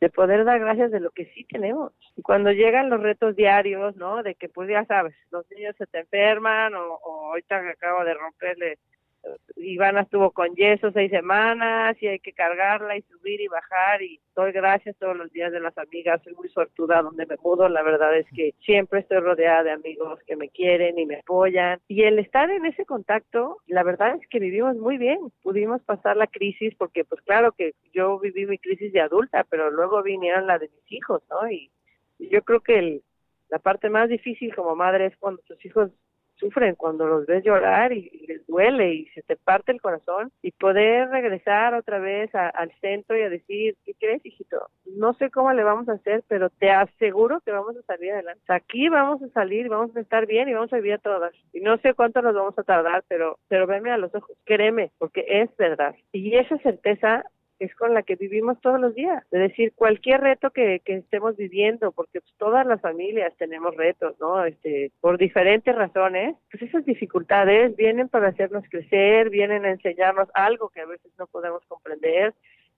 [0.01, 1.93] de poder dar gracias de lo que sí tenemos.
[2.17, 4.23] Y cuando llegan los retos diarios, ¿no?
[4.23, 8.15] De que pues ya sabes, los niños se te enferman o, o ahorita acabo de
[8.15, 8.79] romperle
[9.55, 14.19] Ivana estuvo con yeso seis semanas y hay que cargarla y subir y bajar y
[14.35, 17.83] doy gracias todos los días de las amigas, soy muy sortuda donde me mudo, la
[17.83, 21.79] verdad es que siempre estoy rodeada de amigos que me quieren y me apoyan.
[21.87, 26.17] Y el estar en ese contacto, la verdad es que vivimos muy bien, pudimos pasar
[26.17, 30.47] la crisis porque pues claro que yo viví mi crisis de adulta, pero luego vinieron
[30.47, 31.49] la de mis hijos, ¿no?
[31.49, 31.69] Y
[32.19, 33.03] yo creo que el,
[33.49, 35.91] la parte más difícil como madre es cuando tus hijos
[36.41, 40.51] sufren cuando los ves llorar y, les duele y se te parte el corazón y
[40.51, 44.57] poder regresar otra vez al centro y a decir, ¿qué crees, hijito?
[44.97, 48.41] No sé cómo le vamos a hacer, pero te aseguro que vamos a salir adelante.
[48.47, 51.33] Aquí vamos a salir, vamos a estar bien y vamos a vivir a todas.
[51.53, 54.91] Y no sé cuánto nos vamos a tardar, pero, pero venme a los ojos, créeme,
[54.97, 55.95] porque es verdad.
[56.11, 57.23] Y esa certeza
[57.61, 59.23] es con la que vivimos todos los días.
[59.31, 64.15] Es decir, cualquier reto que, que estemos viviendo, porque pues, todas las familias tenemos retos,
[64.19, 64.43] ¿no?
[64.43, 70.69] Este, por diferentes razones, pues esas dificultades vienen para hacernos crecer, vienen a enseñarnos algo
[70.69, 72.33] que a veces no podemos comprender,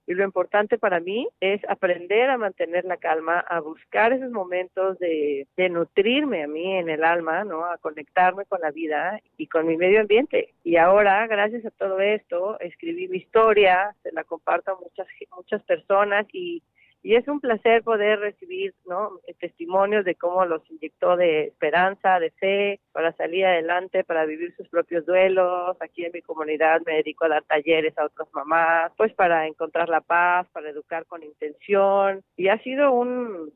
[0.06, 5.00] Y lo importante para mí es aprender a mantener la calma, a buscar esos momentos
[5.00, 7.66] de, de nutrirme a mí en el alma, ¿no?
[7.66, 10.54] A conectarme con la vida y con mi medio ambiente.
[10.64, 15.64] Y ahora, gracias a todo esto, escribí mi historia, se la comparto a muchas, muchas
[15.64, 16.62] personas y
[17.04, 19.20] y es un placer poder recibir ¿no?
[19.40, 24.70] testimonios de cómo los inyectó de esperanza, de fe, para salir adelante, para vivir sus
[24.70, 25.76] propios duelos.
[25.82, 29.90] Aquí en mi comunidad me dedico a dar talleres a otras mamás, pues para encontrar
[29.90, 32.24] la paz, para educar con intención.
[32.38, 33.52] Y ha sido un,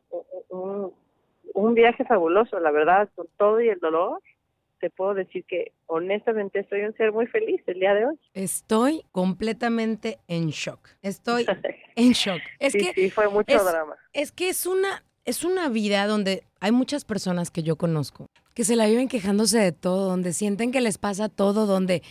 [0.49, 0.93] un,
[1.53, 4.19] un viaje fabuloso, la verdad, con todo y el dolor
[4.79, 8.19] te puedo decir que honestamente soy un ser muy feliz el día de hoy.
[8.33, 10.89] Estoy completamente en shock.
[11.01, 11.45] Estoy
[11.95, 12.41] en shock.
[12.59, 13.95] Es sí, que sí, fue mucho drama.
[14.13, 18.63] Es que es una es una vida donde hay muchas personas que yo conozco que
[18.63, 22.01] se la viven quejándose de todo, donde sienten que les pasa todo, donde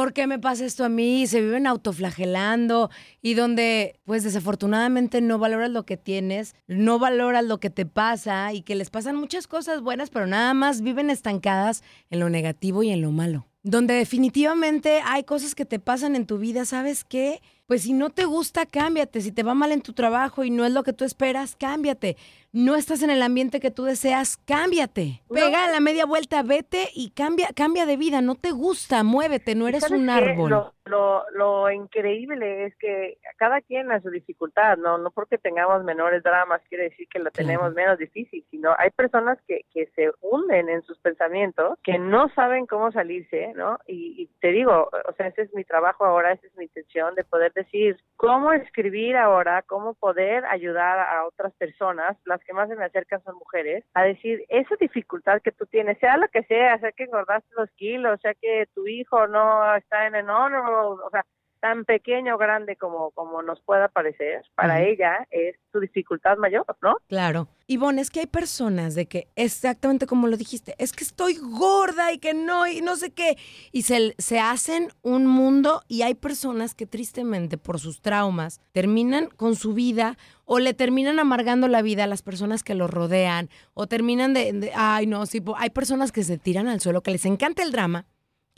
[0.00, 1.26] ¿por qué me pasa esto a mí?
[1.26, 2.88] Se viven autoflagelando
[3.20, 8.50] y donde, pues desafortunadamente no valoras lo que tienes, no valoras lo que te pasa
[8.54, 12.82] y que les pasan muchas cosas buenas, pero nada más viven estancadas en lo negativo
[12.82, 13.46] y en lo malo.
[13.62, 17.42] Donde definitivamente hay cosas que te pasan en tu vida, ¿sabes qué?
[17.66, 19.20] Pues si no te gusta, cámbiate.
[19.20, 22.16] Si te va mal en tu trabajo y no es lo que tú esperas, cámbiate.
[22.52, 25.22] No estás en el ambiente que tú deseas, cámbiate.
[25.32, 28.22] Pega la media vuelta, vete y cambia, cambia de vida.
[28.22, 30.50] No te gusta, muévete, no eres un árbol.
[30.50, 35.84] Lo, lo, lo, increíble es que cada quien a su dificultad, no, no porque tengamos
[35.84, 40.10] menores dramas quiere decir que lo tenemos menos difícil, sino hay personas que, que se
[40.20, 43.78] hunden en sus pensamientos, que no saben cómo salirse, ¿no?
[43.86, 47.14] Y, y te digo, o sea, ese es mi trabajo ahora, esa es mi intención
[47.14, 52.68] de poder decir cómo escribir ahora, cómo poder ayudar a otras personas, las que más
[52.68, 56.42] se me acercan son mujeres, a decir esa dificultad que tú tienes, sea lo que
[56.44, 61.00] sea, sea que engordaste los kilos, sea que tu hijo no está en el honor,
[61.04, 61.24] o sea,
[61.60, 66.64] tan pequeño o grande como, como nos pueda parecer, para ella es su dificultad mayor,
[66.82, 66.96] ¿no?
[67.08, 67.48] Claro.
[67.66, 72.12] Ivonne, es que hay personas de que, exactamente como lo dijiste, es que estoy gorda
[72.12, 73.36] y que no, y no sé qué,
[73.70, 79.28] y se, se hacen un mundo y hay personas que tristemente por sus traumas terminan
[79.28, 83.48] con su vida o le terminan amargando la vida a las personas que los rodean
[83.72, 87.12] o terminan de, de ay no, sí, hay personas que se tiran al suelo, que
[87.12, 88.06] les encanta el drama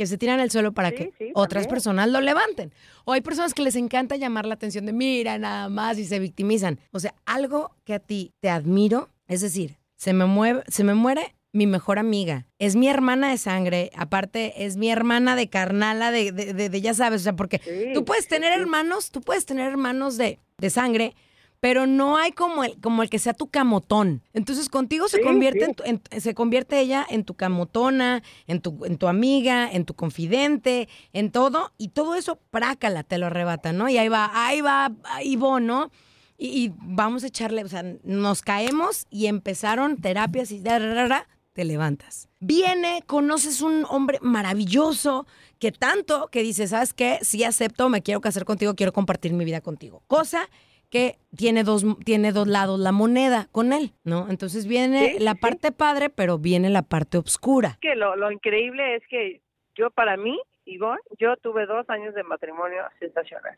[0.03, 2.75] que se tiran al suelo para que otras personas lo levanten.
[3.05, 6.19] O hay personas que les encanta llamar la atención de mira nada más y se
[6.19, 6.81] victimizan.
[6.91, 10.95] O sea, algo que a ti te admiro, es decir, se me, mueve, se me
[10.95, 12.49] muere mi mejor amiga.
[12.59, 16.95] Es mi hermana de sangre, aparte es mi hermana de carnala, de, de, de, ya
[16.95, 17.61] sabes, o sea, porque
[17.95, 21.15] tú puedes tener hermanos, tú puedes tener hermanos de, de sangre,
[21.63, 24.21] pero no hay como el, como el que sea tu camotón.
[24.33, 29.07] Entonces contigo se convierte En se convierte ella en tu camotona, en tu, en tu
[29.07, 33.89] amiga, en tu confidente, en todo, y todo eso, prácala, te lo arrebata, ¿no?
[33.89, 34.91] Y ahí va, ahí va
[35.23, 35.93] Ivonne, ¿no?
[36.37, 42.29] Y, y, vamos a echarle, o sea, nos caemos y empezaron terapias y te levantas.
[42.41, 45.29] Viene, conoces un hombre maravilloso
[45.61, 47.21] que tanto que dice, ¿sabes qué?
[47.23, 50.03] Sí acepto, me quiero casar contigo, quiero compartir mi vida contigo.
[50.09, 50.49] Cosa
[50.93, 54.29] que tiene dos, tiene dos lados la moneda con él, ¿no?
[54.29, 57.79] Entonces viene la parte padre, pero viene la parte oscura.
[57.81, 59.41] Que lo, lo increíble es que
[59.75, 63.57] yo para mí, Ivonne, yo tuve dos años de matrimonio sensacional.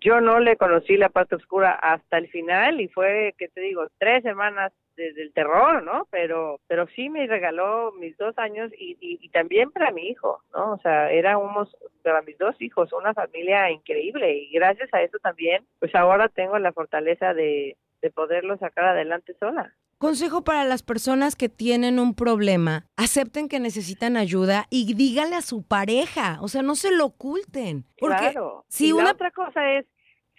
[0.00, 3.86] Yo no le conocí la parte oscura hasta el final y fue, ¿qué te digo?
[3.98, 6.06] Tres semanas desde el terror, ¿no?
[6.10, 10.40] Pero, pero sí me regaló mis dos años y, y, y, también para mi hijo,
[10.54, 10.72] ¿no?
[10.72, 15.64] O sea, éramos para mis dos hijos una familia increíble y gracias a eso también,
[15.78, 19.74] pues ahora tengo la fortaleza de, de poderlo sacar adelante sola.
[19.98, 25.40] Consejo para las personas que tienen un problema, acepten que necesitan ayuda y díganle a
[25.40, 27.86] su pareja, o sea, no se lo oculten.
[27.98, 28.66] Porque claro.
[28.68, 29.86] si y una la otra cosa es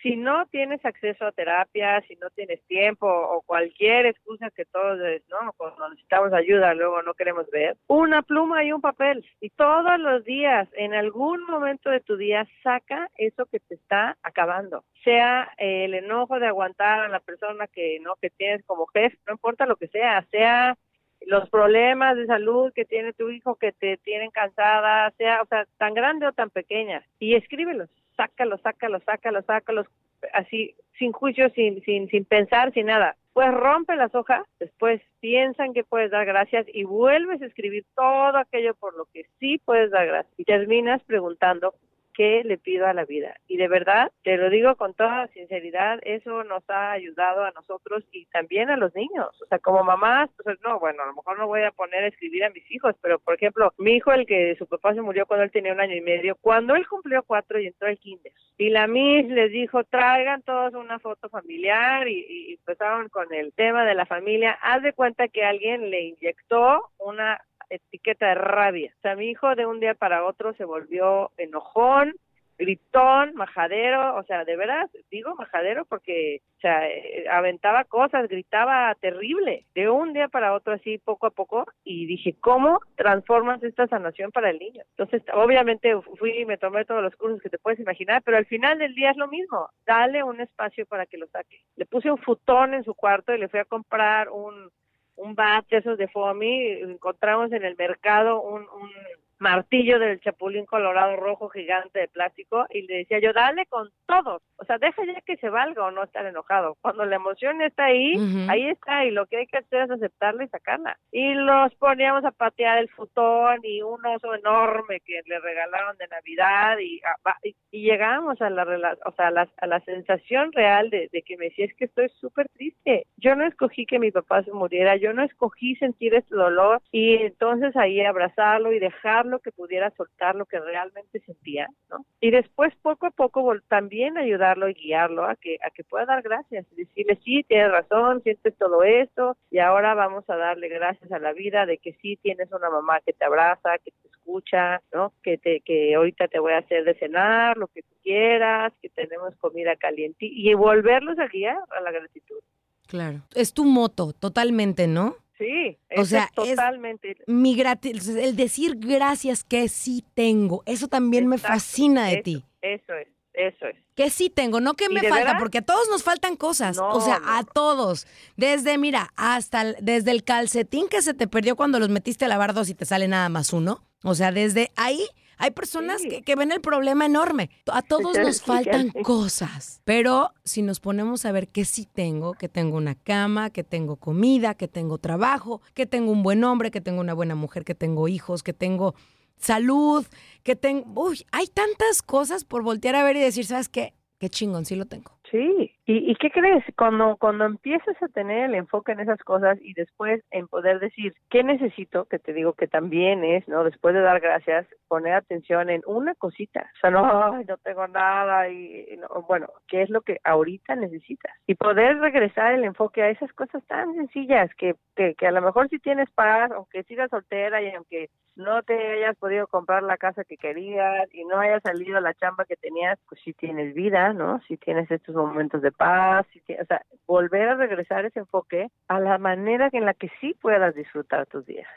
[0.07, 4.97] si no tienes acceso a terapia, si no tienes tiempo o cualquier excusa que todos,
[5.29, 5.53] ¿no?
[5.57, 9.25] Cuando necesitamos ayuda, luego no queremos ver, una pluma y un papel.
[9.41, 14.17] Y todos los días, en algún momento de tu día, saca eso que te está
[14.23, 14.85] acabando.
[15.03, 19.17] Sea eh, el enojo de aguantar a la persona que no que tienes como jefe,
[19.27, 20.77] no importa lo que sea, sea
[21.21, 25.65] los problemas de salud que tiene tu hijo que te tienen cansada, sea, o sea,
[25.77, 29.85] tan grande o tan pequeña, y escríbelos sácalo, sácalo, sácalo, sácalo,
[30.33, 33.15] así, sin juicio, sin, sin, sin pensar, sin nada.
[33.33, 38.35] Pues rompe las hojas, después piensan que puedes dar gracias y vuelves a escribir todo
[38.35, 40.33] aquello por lo que sí puedes dar gracias.
[40.37, 41.75] Y terminas preguntando,
[42.17, 43.35] ¿qué le pido a la vida?
[43.47, 48.03] Y de verdad, te lo digo con toda sinceridad, eso nos ha ayudado a nosotros
[48.11, 49.29] y también a los niños.
[49.39, 52.07] O sea, como mamás, pues no, bueno, a lo mejor no voy a poner a
[52.07, 55.27] escribir a mis hijos, pero por ejemplo, mi hijo, el que su papá se murió
[55.27, 58.33] cuando él tenía un año y medio, cuando él cumplió cuatro y entró al kinder,
[58.57, 63.53] y la Miss les dijo, traigan todos una foto familiar y, y empezaron con el
[63.53, 68.93] tema de la familia, haz de cuenta que alguien le inyectó una etiqueta de rabia.
[68.97, 72.13] O sea, mi hijo de un día para otro se volvió enojón,
[72.57, 78.95] gritón, majadero, o sea, de veras, digo majadero porque, o sea, eh, aventaba cosas, gritaba
[78.99, 83.87] terrible, de un día para otro así, poco a poco, y dije, ¿cómo transformas esta
[83.87, 84.83] sanación para el niño?
[84.97, 88.45] Entonces, obviamente fui y me tomé todos los cursos que te puedes imaginar, pero al
[88.45, 91.61] final del día es lo mismo, dale un espacio para que lo saque.
[91.75, 94.71] Le puse un futón en su cuarto y le fui a comprar un
[95.17, 98.91] un bat de esos de foamy, encontramos en el mercado un, un
[99.39, 104.41] martillo del chapulín colorado rojo gigante de plástico y le decía yo, dale con todos,
[104.57, 106.77] o sea, deja ya que se valga o no estar enojado.
[106.81, 108.13] Cuando la emoción está ahí,
[108.49, 110.97] ahí está y lo que hay que hacer es aceptarla y sacarla.
[111.11, 116.07] Y los poníamos a patear el futón y un oso enorme que le regalaron de
[116.07, 118.63] Navidad y, ah, y, llegamos a la,
[119.05, 121.85] o sea, a la, a la sensación real de, de que me decía, es que
[121.85, 123.05] estoy súper triste.
[123.17, 127.15] Yo no escogí que mi papá se muriera, yo no escogí sentir este dolor y
[127.15, 132.05] entonces ahí abrazarlo y dejarlo que pudiera soltar lo que realmente sentía, ¿no?
[132.19, 136.21] Y después poco a poco también ayudarlo y guiarlo a que a que pueda dar
[136.21, 141.19] gracias, decirle sí, tienes razón, sientes todo esto y ahora vamos a darle gracias a
[141.19, 145.13] la vida de que sí tienes una mamá que te abraza, que te escucha, ¿no?
[145.23, 148.89] Que te que ahorita te voy a hacer de cenar, lo que tú quieras, que
[148.89, 152.39] tenemos comida caliente y volverlos a guiar a la gratitud.
[152.87, 153.19] Claro.
[153.35, 155.15] Es tu moto, totalmente, ¿no?
[155.37, 157.15] Sí, o sea, totalmente.
[157.27, 162.43] mi gratis, el decir gracias que sí tengo, eso también me fascina de ti.
[162.61, 163.75] Eso es, eso es.
[163.95, 167.21] Que sí tengo, no que me falta, porque a todos nos faltan cosas, o sea,
[167.23, 168.07] a todos.
[168.35, 172.53] Desde, mira, hasta desde el calcetín que se te perdió cuando los metiste a lavar
[172.53, 173.83] dos y te sale nada más uno.
[174.03, 177.49] O sea, desde ahí hay personas que, ven el problema enorme.
[177.71, 182.49] A todos nos faltan cosas, pero si nos ponemos a ver que sí tengo, que
[182.49, 186.81] tengo una cama, que tengo comida, que tengo trabajo, que tengo un buen hombre, que
[186.81, 188.95] tengo una buena mujer, que tengo hijos, que tengo
[189.37, 190.05] salud,
[190.43, 190.85] que tengo...
[191.01, 193.93] Uy, hay tantas cosas por voltear a ver y decir, ¿sabes qué?
[194.19, 195.19] Qué chingón, sí lo tengo.
[195.29, 196.65] Sí, ¿Y, qué crees?
[196.77, 201.13] Cuando, cuando empiezas a tener el enfoque en esas cosas y después en poder decir,
[201.29, 202.03] ¿qué necesito?
[202.05, 203.63] Que te digo que también es, ¿no?
[203.63, 206.69] Después de dar gracias, poner atención en una cosita.
[206.75, 211.33] O sea, no, no tengo nada y, bueno, ¿qué es lo que ahorita necesitas?
[211.47, 215.41] Y poder regresar el enfoque a esas cosas tan sencillas que, que, que a lo
[215.41, 219.97] mejor si tienes paz, aunque sigas soltera y aunque no te hayas podido comprar la
[219.97, 224.13] casa que querías y no hayas salido la chamba que tenías, pues si tienes vida,
[224.13, 224.39] ¿no?
[224.47, 229.17] Si tienes estos momentos de paz, o sea, volver a regresar ese enfoque a la
[229.17, 231.67] manera en la que sí puedas disfrutar tus días.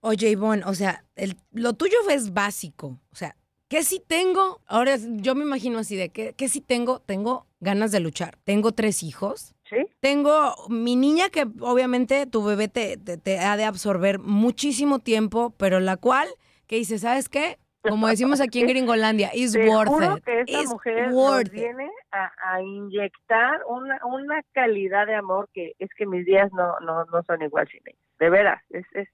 [0.00, 3.36] Oye, Ivonne, o sea, el, lo tuyo es básico, o sea,
[3.68, 4.60] ¿qué si tengo?
[4.66, 7.00] Ahora yo me imagino así de que, ¿qué si tengo?
[7.00, 8.36] Tengo ganas de luchar.
[8.44, 9.54] Tengo tres hijos.
[9.68, 9.76] ¿Sí?
[10.00, 15.80] Tengo mi niña que obviamente tu bebé te, te ha de absorber muchísimo tiempo, pero
[15.80, 16.28] la cual
[16.66, 17.58] que dice, ¿sabes qué?
[17.88, 20.24] Como decimos aquí en Gringolandia, is worth juro it.
[20.24, 26.24] que esta mujer viene a, inyectar una, una calidad de amor que es que mis
[26.24, 27.98] días no, no, no son igual sin ella.
[28.18, 29.08] De veras, es, es,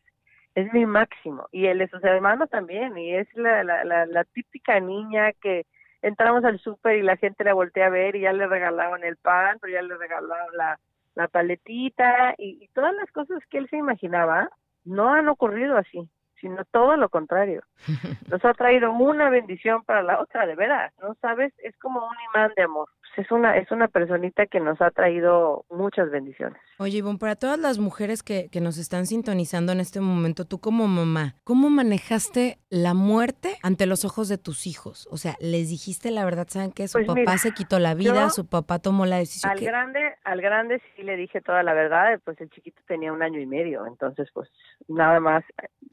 [0.54, 1.48] es mi máximo.
[1.50, 2.96] Y él es sus hermanos también.
[2.96, 5.66] Y es la, la, la, típica niña que
[6.02, 9.16] entramos al súper y la gente la voltea a ver y ya le regalaban el
[9.16, 10.78] pan, pero ya le regalaron la,
[11.14, 14.50] la paletita y todas las cosas que él se imaginaba
[14.84, 16.08] no han ocurrido así
[16.40, 17.62] sino todo lo contrario.
[18.30, 21.52] Nos ha traído una bendición para la otra, de veras, ¿no sabes?
[21.58, 22.88] Es como un imán de amor.
[23.00, 26.58] Pues es una, es una personita que nos ha traído muchas bendiciones.
[26.78, 30.60] Oye, Ivonne, para todas las mujeres que, que nos están sintonizando en este momento, tú
[30.60, 35.08] como mamá, ¿cómo manejaste la muerte ante los ojos de tus hijos?
[35.10, 38.30] O sea, les dijiste la verdad, ¿saben que Su pues papá se quitó la vida,
[38.30, 39.50] su papá tomó la decisión.
[39.50, 43.22] Al grande, al grande sí le dije toda la verdad, pues el chiquito tenía un
[43.22, 44.48] año y medio, entonces pues
[44.88, 45.44] nada más,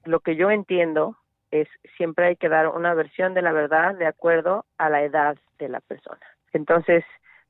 [0.05, 1.17] lo que yo entiendo
[1.52, 5.38] es siempre hay que dar una versión de la verdad de acuerdo a la edad
[5.60, 6.26] de la persona.
[6.54, 7.04] Entonces,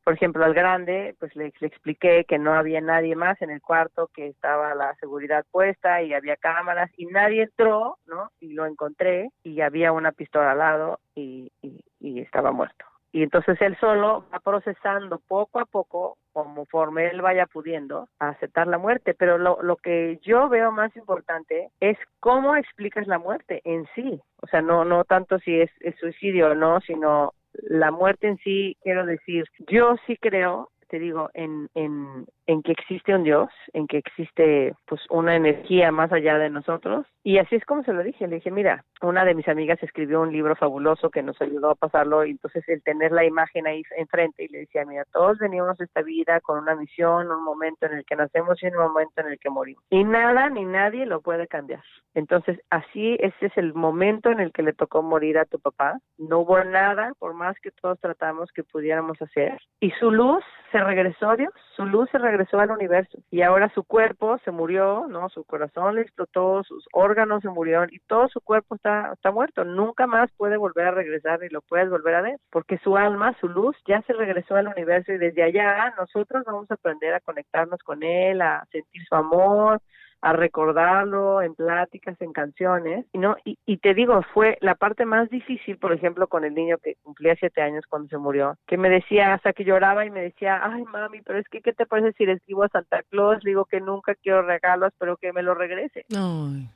[0.08, 4.10] por ejemplo, al grande, pues le, expliqué que no había nadie más en el cuarto,
[4.14, 8.32] que estaba la seguridad puesta y había cámaras y nadie entró, ¿no?
[8.40, 12.86] Y lo encontré y había una pistola al lado y, y, estaba muerto.
[13.18, 18.68] Y entonces él solo va procesando poco a poco conforme él vaya pudiendo a aceptar
[18.68, 23.62] la muerte, pero lo, lo que yo veo más importante es cómo explicas la muerte
[23.64, 28.28] en sí, o sea, no no tanto si es, suicidio o no, sino la muerte
[28.28, 33.24] en sí, quiero decir, yo sí creo te digo, en, en, en que existe un
[33.24, 37.06] Dios, en que existe pues una energía más allá de nosotros.
[37.24, 40.22] Y así es como se lo dije, le dije, mira, una de mis amigas escribió
[40.22, 43.84] un libro fabuloso que nos ayudó a pasarlo y entonces el tener la imagen ahí
[43.98, 47.86] enfrente y le decía, mira, todos venimos a esta vida con una misión, un momento
[47.86, 49.84] en el que nacemos y un momento en el que morimos.
[49.90, 51.84] Y nada ni nadie lo puede cambiar.
[52.14, 56.00] Entonces, así ese es el momento en el que le tocó morir a tu papá.
[56.18, 59.60] No hubo nada, por más que todos tratamos que pudiéramos hacer.
[59.82, 63.70] Y su luz se regresó a Dios, su luz se regresó al universo y ahora
[63.74, 65.30] su cuerpo se murió, ¿no?
[65.30, 69.64] Su corazón le explotó, sus órganos se murieron y todo su cuerpo está, está muerto.
[69.64, 73.36] Nunca más puede volver a regresar ni lo puedes volver a ver porque su alma,
[73.40, 77.20] su luz ya se regresó al universo y desde allá nosotros vamos a aprender a
[77.20, 79.82] conectarnos con él, a sentir su amor,
[80.22, 85.06] a recordarlo en pláticas, en canciones, y no y, y, te digo fue la parte
[85.06, 88.78] más difícil, por ejemplo, con el niño que cumplía siete años cuando se murió, que
[88.78, 91.86] me decía hasta que lloraba y me decía, ay mami, pero es que qué te
[91.86, 95.44] parece si le escribo a Santa Claus, digo que nunca quiero regalos, pero que me
[95.44, 96.06] lo regrese.
[96.16, 96.70] Ay.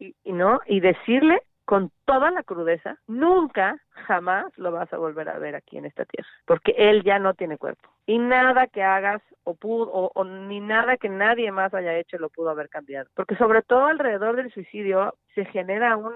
[0.00, 5.28] Y, y no y decirle con toda la crudeza, nunca, jamás lo vas a volver
[5.28, 7.90] a ver aquí en esta tierra, porque él ya no tiene cuerpo.
[8.06, 12.30] Y nada que hagas o, pudo, o, ni nada que nadie más haya hecho lo
[12.30, 13.10] pudo haber cambiado.
[13.14, 16.14] Porque sobre todo alrededor del suicidio se genera un,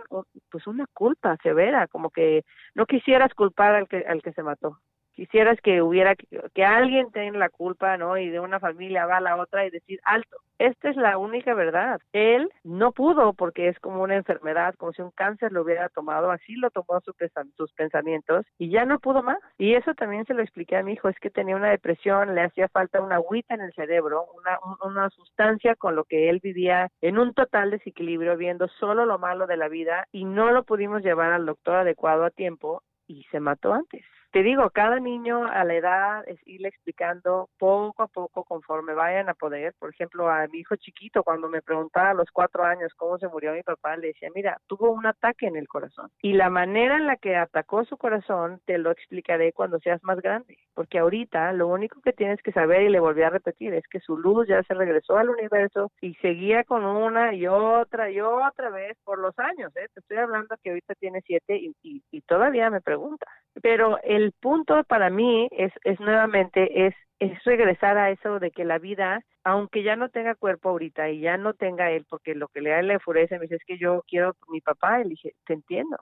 [0.51, 4.79] pues una culpa severa, como que no quisieras culpar al que, al que se mató.
[5.15, 8.17] Quisieras que hubiera, que alguien tenga la culpa, ¿no?
[8.17, 11.55] Y de una familia va a la otra y decir, alto, esta es la única
[11.55, 12.01] verdad.
[12.13, 16.31] Él no pudo porque es como una enfermedad, como si un cáncer lo hubiera tomado,
[16.31, 17.13] así lo tomó su,
[17.57, 19.39] sus pensamientos y ya no pudo más.
[19.59, 22.43] Y eso también se lo expliqué a mi hijo, es que tenía una depresión, le
[22.43, 26.91] hacía falta una agüita en el cerebro, una, una sustancia con lo que él vivía
[27.01, 31.03] en un total desequilibrio, viendo solo lo malo de la vida y no lo pudimos
[31.03, 35.63] llevar al doctor adecuado a tiempo y se mató antes te digo, cada niño a
[35.65, 39.75] la edad es irle explicando poco a poco conforme vayan a poder.
[39.79, 43.29] Por ejemplo, a mi hijo chiquito, cuando me preguntaba a los cuatro años cómo se
[43.29, 46.11] murió mi papá, le decía, mira, tuvo un ataque en el corazón.
[46.23, 50.19] Y la manera en la que atacó su corazón te lo explicaré cuando seas más
[50.21, 50.59] grande.
[50.75, 54.01] Porque ahorita lo único que tienes que saber, y le volví a repetir, es que
[54.01, 58.71] su luz ya se regresó al universo y seguía con una y otra y otra
[58.71, 59.75] vez por los años.
[59.77, 59.89] ¿eh?
[59.93, 63.27] Te estoy hablando que ahorita tiene siete y, y, todavía me pregunta.
[63.63, 68.65] Pero el punto para mí es, es nuevamente, es, es regresar a eso de que
[68.65, 72.49] la vida, aunque ya no tenga cuerpo ahorita y ya no tenga él, porque lo
[72.49, 75.11] que le da le enfurece, me dice, es que yo quiero mi papá, y le
[75.11, 75.97] dije, te entiendo,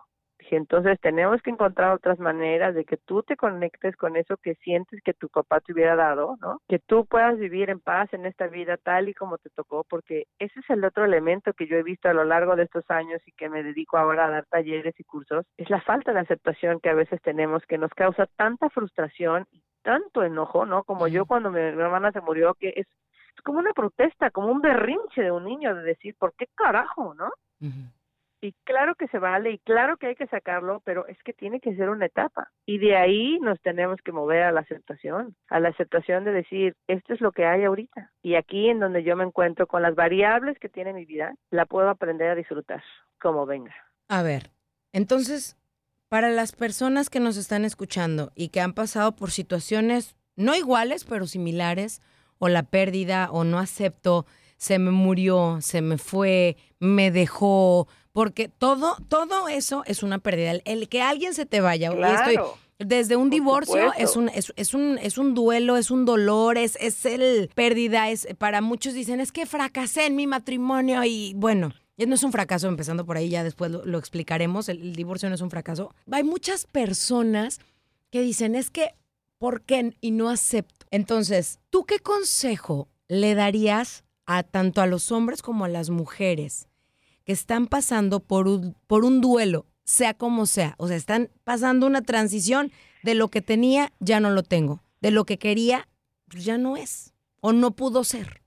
[0.50, 4.56] Dije, entonces tenemos que encontrar otras maneras de que tú te conectes con eso que
[4.56, 6.60] sientes que tu papá te hubiera dado, ¿no?
[6.68, 10.24] Que tú puedas vivir en paz en esta vida tal y como te tocó, porque
[10.40, 13.22] ese es el otro elemento que yo he visto a lo largo de estos años
[13.26, 16.80] y que me dedico ahora a dar talleres y cursos, es la falta de aceptación
[16.80, 20.82] que a veces tenemos que nos causa tanta frustración y tanto enojo, ¿no?
[20.82, 22.88] Como yo cuando mi, mi hermana se murió, que es,
[23.36, 27.14] es como una protesta, como un berrinche de un niño de decir, ¿por qué carajo,
[27.14, 27.28] no?
[27.60, 27.99] Uh -huh.
[28.42, 31.60] Y claro que se vale y claro que hay que sacarlo, pero es que tiene
[31.60, 32.50] que ser una etapa.
[32.64, 36.74] Y de ahí nos tenemos que mover a la aceptación, a la aceptación de decir,
[36.86, 38.10] esto es lo que hay ahorita.
[38.22, 41.66] Y aquí en donde yo me encuentro con las variables que tiene mi vida, la
[41.66, 42.82] puedo aprender a disfrutar
[43.20, 43.74] como venga.
[44.08, 44.50] A ver,
[44.92, 45.58] entonces,
[46.08, 51.04] para las personas que nos están escuchando y que han pasado por situaciones no iguales,
[51.04, 52.00] pero similares,
[52.38, 54.24] o la pérdida, o no acepto,
[54.56, 60.52] se me murió, se me fue, me dejó, porque todo, todo eso es una pérdida.
[60.52, 62.30] El, el que alguien se te vaya, claro.
[62.30, 62.44] estoy,
[62.80, 66.76] desde un divorcio es un, es, es, un, es un duelo, es un dolor, es,
[66.80, 71.72] es el pérdida, es para muchos dicen, es que fracasé en mi matrimonio y bueno,
[71.98, 75.28] no es un fracaso, empezando por ahí, ya después lo, lo explicaremos, el, el, divorcio
[75.28, 75.94] no es un fracaso.
[76.10, 77.60] Hay muchas personas
[78.10, 78.94] que dicen, es que,
[79.38, 79.94] ¿por qué?
[80.00, 80.86] Y no acepto.
[80.90, 86.69] Entonces, ¿tú qué consejo le darías a tanto a los hombres como a las mujeres
[87.30, 90.74] que están pasando por un, por un duelo, sea como sea?
[90.78, 92.72] O sea, están pasando una transición
[93.04, 94.82] de lo que tenía, ya no lo tengo.
[95.00, 95.86] De lo que quería,
[96.26, 97.14] pues ya no es.
[97.40, 98.39] O no pudo ser.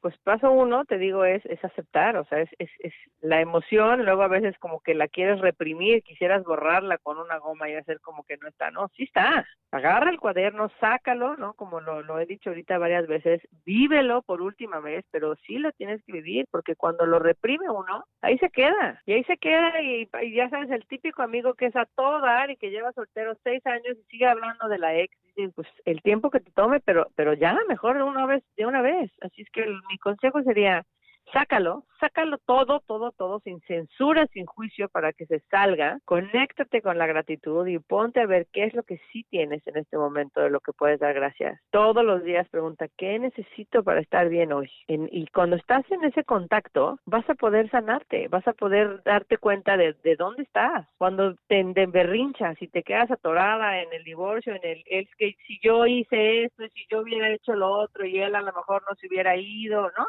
[0.00, 4.04] Pues paso uno, te digo, es, es aceptar, o sea, es, es, es la emoción,
[4.04, 8.00] luego a veces como que la quieres reprimir, quisieras borrarla con una goma y hacer
[8.00, 11.54] como que no está, no, sí está, agarra el cuaderno, sácalo, ¿no?
[11.54, 15.72] Como lo, lo he dicho ahorita varias veces, vívelo por última vez, pero sí lo
[15.72, 19.80] tienes que vivir, porque cuando lo reprime uno, ahí se queda, y ahí se queda,
[19.82, 22.92] y, y ya sabes, el típico amigo que es a todo dar y que lleva
[22.92, 25.16] soltero seis años y sigue hablando de la ex,
[25.54, 28.82] pues el tiempo que te tome, pero pero ya mejor de una vez, de una
[28.82, 29.10] vez.
[29.20, 30.84] Así es que mi consejo sería
[31.32, 36.98] sácalo, sácalo todo, todo, todo, sin censura, sin juicio, para que se salga, conéctate con
[36.98, 40.40] la gratitud y ponte a ver qué es lo que sí tienes en este momento
[40.40, 41.60] de lo que puedes dar gracias.
[41.70, 44.70] Todos los días pregunta, ¿qué necesito para estar bien hoy?
[44.88, 49.76] y cuando estás en ese contacto, vas a poder sanarte, vas a poder darte cuenta
[49.76, 50.86] de, de dónde estás.
[50.98, 54.84] Cuando te, berrinchas y te quedas atorada en el divorcio, en el,
[55.18, 58.52] que si yo hice esto, si yo hubiera hecho lo otro y él a lo
[58.52, 60.06] mejor no se hubiera ido, ¿no?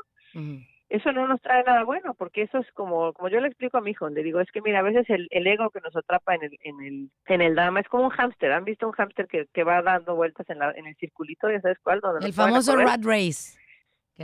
[0.90, 3.82] Eso no nos trae nada bueno, porque eso es como, como yo le explico a
[3.82, 6.36] mi hijo, le digo, es que mira, a veces el, el ego que nos atrapa
[6.36, 9.28] en el, en el, en el drama es como un hámster, ¿han visto un hámster
[9.28, 12.00] que, que va dando vueltas en, la, en el circulito, ya sabes cuál?
[12.00, 13.58] Donde el famoso rat race.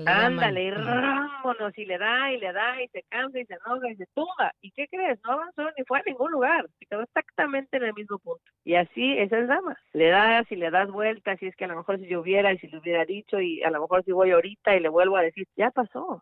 [0.06, 3.90] Ándale, y vámonos, y le da, y le da, y se cansa, y se enoja,
[3.90, 4.52] y se tumba.
[4.60, 5.18] ¿Y qué crees?
[5.24, 8.44] No avanzó ni fue a ningún lugar, se quedó exactamente en el mismo punto.
[8.66, 9.78] Y así es el drama.
[9.94, 12.52] Le das y le das vueltas, y es que a lo mejor si yo hubiera,
[12.52, 15.16] y si le hubiera dicho, y a lo mejor si voy ahorita y le vuelvo
[15.16, 16.22] a decir, ya pasó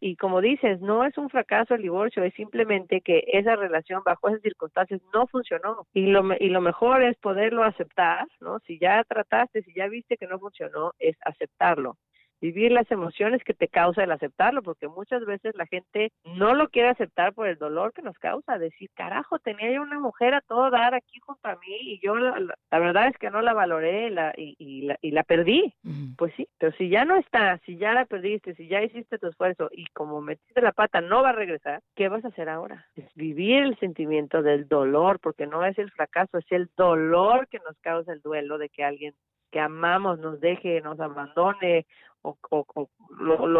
[0.00, 4.28] y como dices, no es un fracaso el divorcio, es simplemente que esa relación bajo
[4.28, 5.86] esas circunstancias no funcionó.
[5.92, 8.58] Y lo, y lo mejor es poderlo aceptar, ¿no?
[8.60, 11.96] Si ya trataste, si ya viste que no funcionó, es aceptarlo
[12.40, 16.68] vivir las emociones que te causa el aceptarlo, porque muchas veces la gente no lo
[16.68, 20.40] quiere aceptar por el dolor que nos causa, decir, carajo, tenía yo una mujer a
[20.40, 24.10] todo dar aquí junto a mí y yo la, verdad es que no la valoré
[24.10, 25.74] la, y, y, la, y la perdí.
[26.16, 29.28] Pues sí, pero si ya no está, si ya la perdiste, si ya hiciste tu
[29.28, 32.86] esfuerzo y como metiste la pata no va a regresar, ¿qué vas a hacer ahora?
[32.94, 37.58] Es vivir el sentimiento del dolor, porque no es el fracaso, es el dolor que
[37.58, 39.14] nos causa el duelo de que alguien
[39.50, 41.86] que amamos nos deje, nos abandone
[42.22, 42.36] o,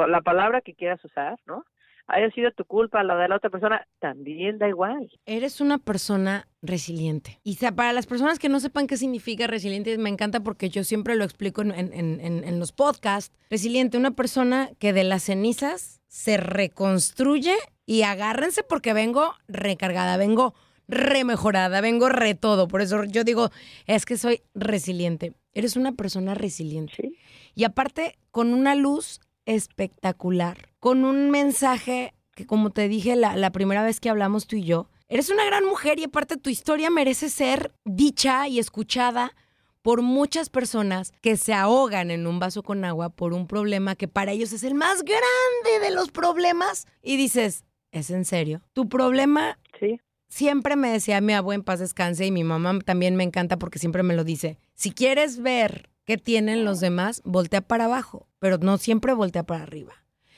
[0.06, 1.64] la palabra que quieras usar, ¿no?
[2.10, 5.10] Haya sido tu culpa, la de la otra persona, también da igual.
[5.26, 7.38] Eres una persona resiliente.
[7.44, 11.16] Y para las personas que no sepan qué significa resiliente, me encanta porque yo siempre
[11.16, 13.36] lo explico en, en, en los podcasts.
[13.50, 20.54] Resiliente, una persona que de las cenizas se reconstruye y agárrense porque vengo recargada, vengo
[20.88, 22.66] remejorada, vengo re todo.
[22.66, 23.50] Por eso yo digo,
[23.86, 25.34] es que soy resiliente.
[25.52, 27.12] Eres una persona resiliente.
[27.54, 33.50] Y aparte, con una luz espectacular, con un mensaje que como te dije la, la
[33.50, 36.88] primera vez que hablamos tú y yo, eres una gran mujer y aparte tu historia
[36.88, 39.34] merece ser dicha y escuchada
[39.82, 44.06] por muchas personas que se ahogan en un vaso con agua por un problema que
[44.06, 48.62] para ellos es el más grande de los problemas y dices, ¿es en serio?
[48.72, 53.16] Tu problema sí siempre me decía mi abuelo en paz descanse y mi mamá también
[53.16, 54.58] me encanta porque siempre me lo dice.
[54.74, 59.62] Si quieres ver qué tienen los demás, voltea para abajo, pero no siempre voltea para
[59.62, 59.94] arriba.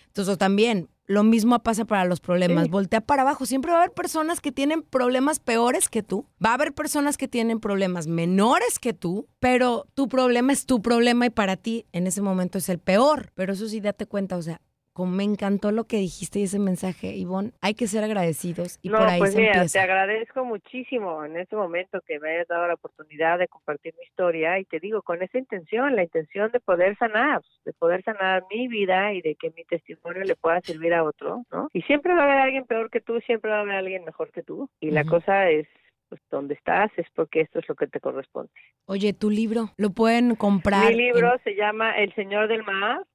[0.07, 3.45] Entonces también lo mismo pasa para los problemas, voltea para abajo.
[3.45, 7.17] Siempre va a haber personas que tienen problemas peores que tú, va a haber personas
[7.17, 11.85] que tienen problemas menores que tú, pero tu problema es tu problema y para ti
[11.93, 13.33] en ese momento es el peor.
[13.35, 14.61] Pero eso sí, date cuenta, o sea,
[15.07, 17.53] me encantó lo que dijiste y ese mensaje, Ivonne.
[17.61, 21.57] Hay que ser agradecidos y por ahí pues se mira, Te agradezco muchísimo en este
[21.57, 25.23] momento que me hayas dado la oportunidad de compartir mi historia y te digo con
[25.23, 29.51] esa intención, la intención de poder sanar, de poder sanar mi vida y de que
[29.57, 31.69] mi testimonio le pueda servir a otro, ¿no?
[31.73, 34.31] Y siempre va a haber alguien peor que tú, siempre va a haber alguien mejor
[34.31, 34.69] que tú.
[34.81, 35.67] Y la cosa es
[36.11, 38.51] pues donde estás es porque esto es lo que te corresponde.
[38.87, 40.91] Oye, tu libro, ¿lo pueden comprar?
[40.91, 43.07] Mi libro se llama El Señor del Mar,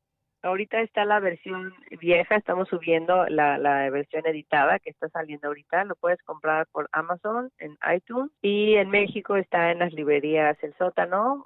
[0.46, 5.84] ahorita está la versión vieja, estamos subiendo la, la versión editada que está saliendo ahorita,
[5.86, 10.74] lo puedes comprar por Amazon, en iTunes y en México está en las librerías El
[10.76, 11.46] Sótano,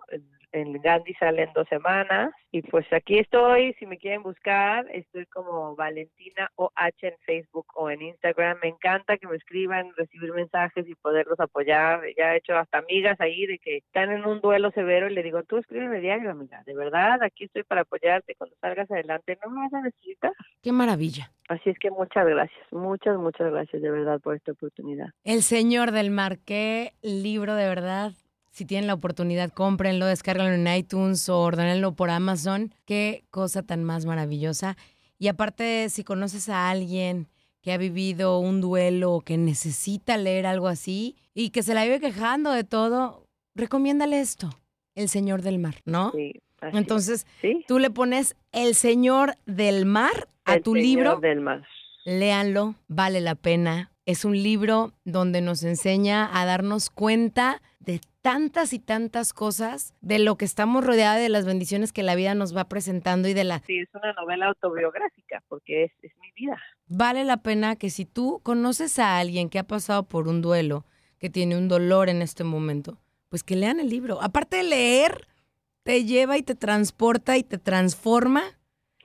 [0.52, 2.32] en Gandhi sale en dos semanas.
[2.52, 6.72] Y pues aquí estoy, si me quieren buscar, estoy como Valentina OH
[7.02, 8.58] en Facebook o en Instagram.
[8.64, 12.02] Me encanta que me escriban, recibir mensajes y poderlos apoyar.
[12.18, 15.24] Ya he hecho hasta amigas ahí de que están en un duelo severo y le
[15.24, 16.64] digo, tú escríbeme diario, amiga.
[16.66, 19.38] De verdad, aquí estoy para apoyarte cuando salgas adelante.
[19.44, 20.34] No me vas a necesitar.
[20.64, 21.32] Qué maravilla.
[21.50, 25.08] Así es que muchas gracias, muchas, muchas gracias de verdad por esta oportunidad.
[25.24, 28.12] El Señor del Mar, qué libro de verdad
[28.60, 32.74] si tienen la oportunidad, cómprenlo, descárganlo en iTunes o ordenenlo por Amazon.
[32.84, 34.76] Qué cosa tan más maravillosa.
[35.18, 37.30] Y aparte, si conoces a alguien
[37.62, 41.86] que ha vivido un duelo o que necesita leer algo así y que se la
[41.86, 43.24] vive quejando de todo,
[43.56, 44.50] recomiéndale esto,
[44.94, 46.12] El Señor del Mar, ¿no?
[46.12, 46.34] Sí.
[46.60, 47.64] Así Entonces, ¿Sí?
[47.66, 51.20] tú le pones El Señor del Mar a El tu Señor libro.
[51.22, 51.66] del mar.
[52.04, 53.94] Léanlo, vale la pena.
[54.06, 60.20] Es un libro donde nos enseña a darnos cuenta de tantas y tantas cosas, de
[60.20, 63.44] lo que estamos rodeados, de las bendiciones que la vida nos va presentando y de
[63.44, 63.64] la...
[63.66, 66.62] Sí, es una novela autobiográfica porque es, es mi vida.
[66.86, 70.86] Vale la pena que si tú conoces a alguien que ha pasado por un duelo,
[71.18, 73.00] que tiene un dolor en este momento,
[73.30, 74.22] pues que lean el libro.
[74.22, 75.28] Aparte de leer,
[75.82, 78.44] te lleva y te transporta y te transforma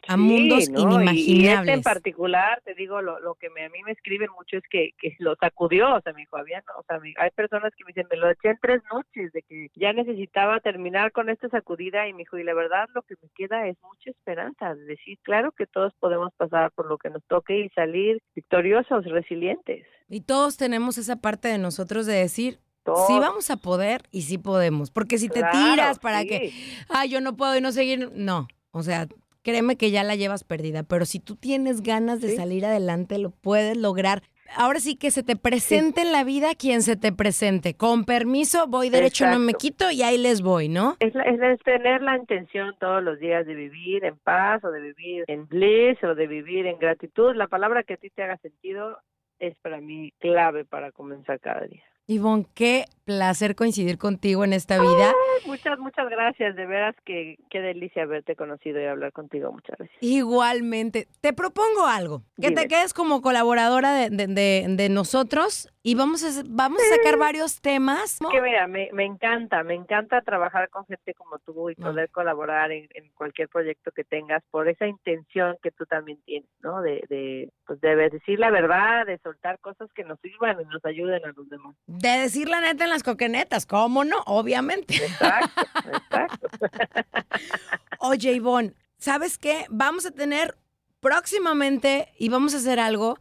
[0.06, 0.78] a Sí, mundos ¿no?
[0.78, 1.26] Y- inimaginables.
[1.28, 4.56] Y, este en particular, te digo, lo, lo que me, a mí me escriben mucho
[4.58, 7.72] es que, que lo sacudió, o sea, me dijo, había, o sea, me- hay personas
[7.76, 11.28] que me dicen, me lo eché en tres noches, de que ya necesitaba terminar con
[11.30, 14.74] esta sacudida, y me dijo, y la verdad lo que me queda es mucha esperanza,
[14.74, 19.04] de decir, claro que todos podemos pasar por lo que nos toque y salir victoriosos,
[19.06, 19.86] resilientes.
[20.08, 23.06] Y todos tenemos esa parte de nosotros de decir, Todos.
[23.06, 24.90] sí vamos a poder y sí podemos.
[24.90, 26.28] Porque si te Claro, tiras para sí.
[26.28, 26.52] que,
[26.90, 28.46] ay, yo no puedo y no seguir, no.
[28.70, 29.06] O sea,
[29.44, 30.82] créeme que ya la llevas perdida.
[30.82, 32.36] Pero si tú tienes ganas de Sí.
[32.36, 34.22] salir adelante, lo puedes lograr.
[34.56, 37.74] Ahora sí que se te presente en la vida quien se te presente.
[37.74, 40.96] Con permiso, voy derecho, no me quito y ahí les voy, ¿no?
[41.00, 44.70] Es, la- es, es tener la intención todos los días de vivir en paz o
[44.70, 47.34] de vivir en bliss o de vivir en gratitud.
[47.34, 48.98] La palabra que a ti te haga sentido
[49.38, 51.82] es para mí clave para comenzar cada día.
[52.06, 55.08] Ivonne, qué placer coincidir contigo en esta vida.
[55.10, 56.54] Ay, muchas, muchas gracias.
[56.56, 59.52] De veras que qué delicia haberte conocido y hablar contigo.
[59.52, 59.98] Muchas gracias.
[60.02, 61.06] Igualmente.
[61.20, 62.22] Te propongo algo.
[62.36, 62.68] Que te Dime.
[62.68, 67.60] quedes como colaboradora de, de- de- de nosotros y vamos a, vamos a sacar varios
[67.60, 68.18] temas.
[68.30, 71.84] Que mira, me, me encanta, me encanta trabajar con gente como tú y Ah.
[71.90, 76.48] poder colaborar en, en cualquier proyecto que tengas por esa intención que tú también tienes,
[76.62, 76.80] ¿no?
[76.80, 80.82] De, de, pues de decir la verdad, de soltar cosas que nos sirvan y nos
[80.86, 81.74] ayuden a los demás.
[81.98, 84.16] De decir la neta en las coquenetas, ¿cómo no?
[84.26, 84.96] Obviamente.
[84.96, 86.48] Exacto, exacto.
[88.00, 89.64] Oye, Ivonne, ¿sabes qué?
[89.70, 90.56] Vamos a tener
[91.00, 93.18] próximamente y vamos a hacer algo.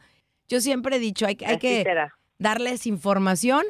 [0.47, 2.13] Yo siempre he dicho, hay, que- hay que será.
[2.38, 3.63] darles información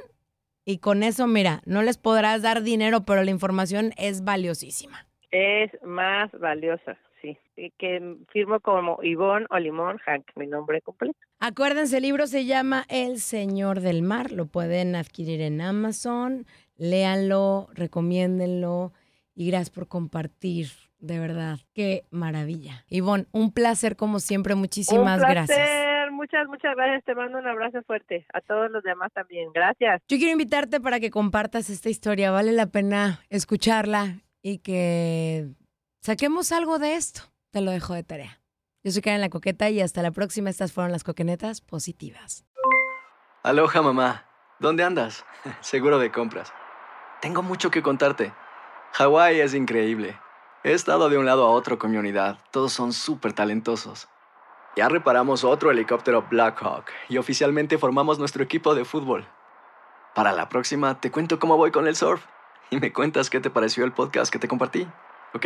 [0.65, 5.07] y con eso, mira, no les podrás dar dinero, pero la información es valiosísima.
[5.31, 7.37] Es más valiosa, sí.
[7.55, 11.17] Y que firmo como Ivonne Olimón Hank, mi nombre completo.
[11.39, 14.31] Acuérdense, el libro se llama El Señor del Mar.
[14.31, 16.45] Lo pueden adquirir en Amazon.
[16.77, 18.91] Léanlo, recomiéndenlo.
[19.35, 20.67] Y gracias por compartir,
[20.99, 21.59] de verdad.
[21.73, 22.85] Qué maravilla.
[22.89, 24.53] Ivonne, un placer como siempre.
[24.55, 25.57] Muchísimas Un gracias.
[25.57, 27.03] placer, Muchas, muchas gracias.
[27.03, 28.25] Te mando un abrazo fuerte.
[28.33, 29.49] A todos los demás también.
[29.53, 30.01] Gracias.
[30.07, 32.31] Yo quiero invitarte para que compartas esta historia.
[32.31, 35.47] Vale la pena escucharla y que
[36.03, 37.21] saquemos algo de esto.
[37.51, 38.41] Te lo dejo de tarea.
[38.83, 40.49] Yo soy Karen La Coqueta y hasta la próxima.
[40.49, 42.45] Estas fueron las coquenetas positivas.
[43.41, 44.25] Aloha mamá,
[44.59, 45.25] ¿dónde andas?
[45.61, 46.51] Seguro de compras.
[47.21, 48.33] Tengo mucho que contarte.
[48.93, 50.19] Hawái es increíble.
[50.63, 52.37] He estado de un lado a otro con mi unidad.
[52.51, 54.09] Todos son súper talentosos.
[54.75, 59.27] Ya reparamos otro helicóptero Blackhawk y oficialmente formamos nuestro equipo de fútbol.
[60.15, 62.25] Para la próxima te cuento cómo voy con el surf
[62.69, 64.87] y me cuentas qué te pareció el podcast que te compartí,
[65.33, 65.45] ¿ok?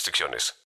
[0.00, 0.54] restricciones.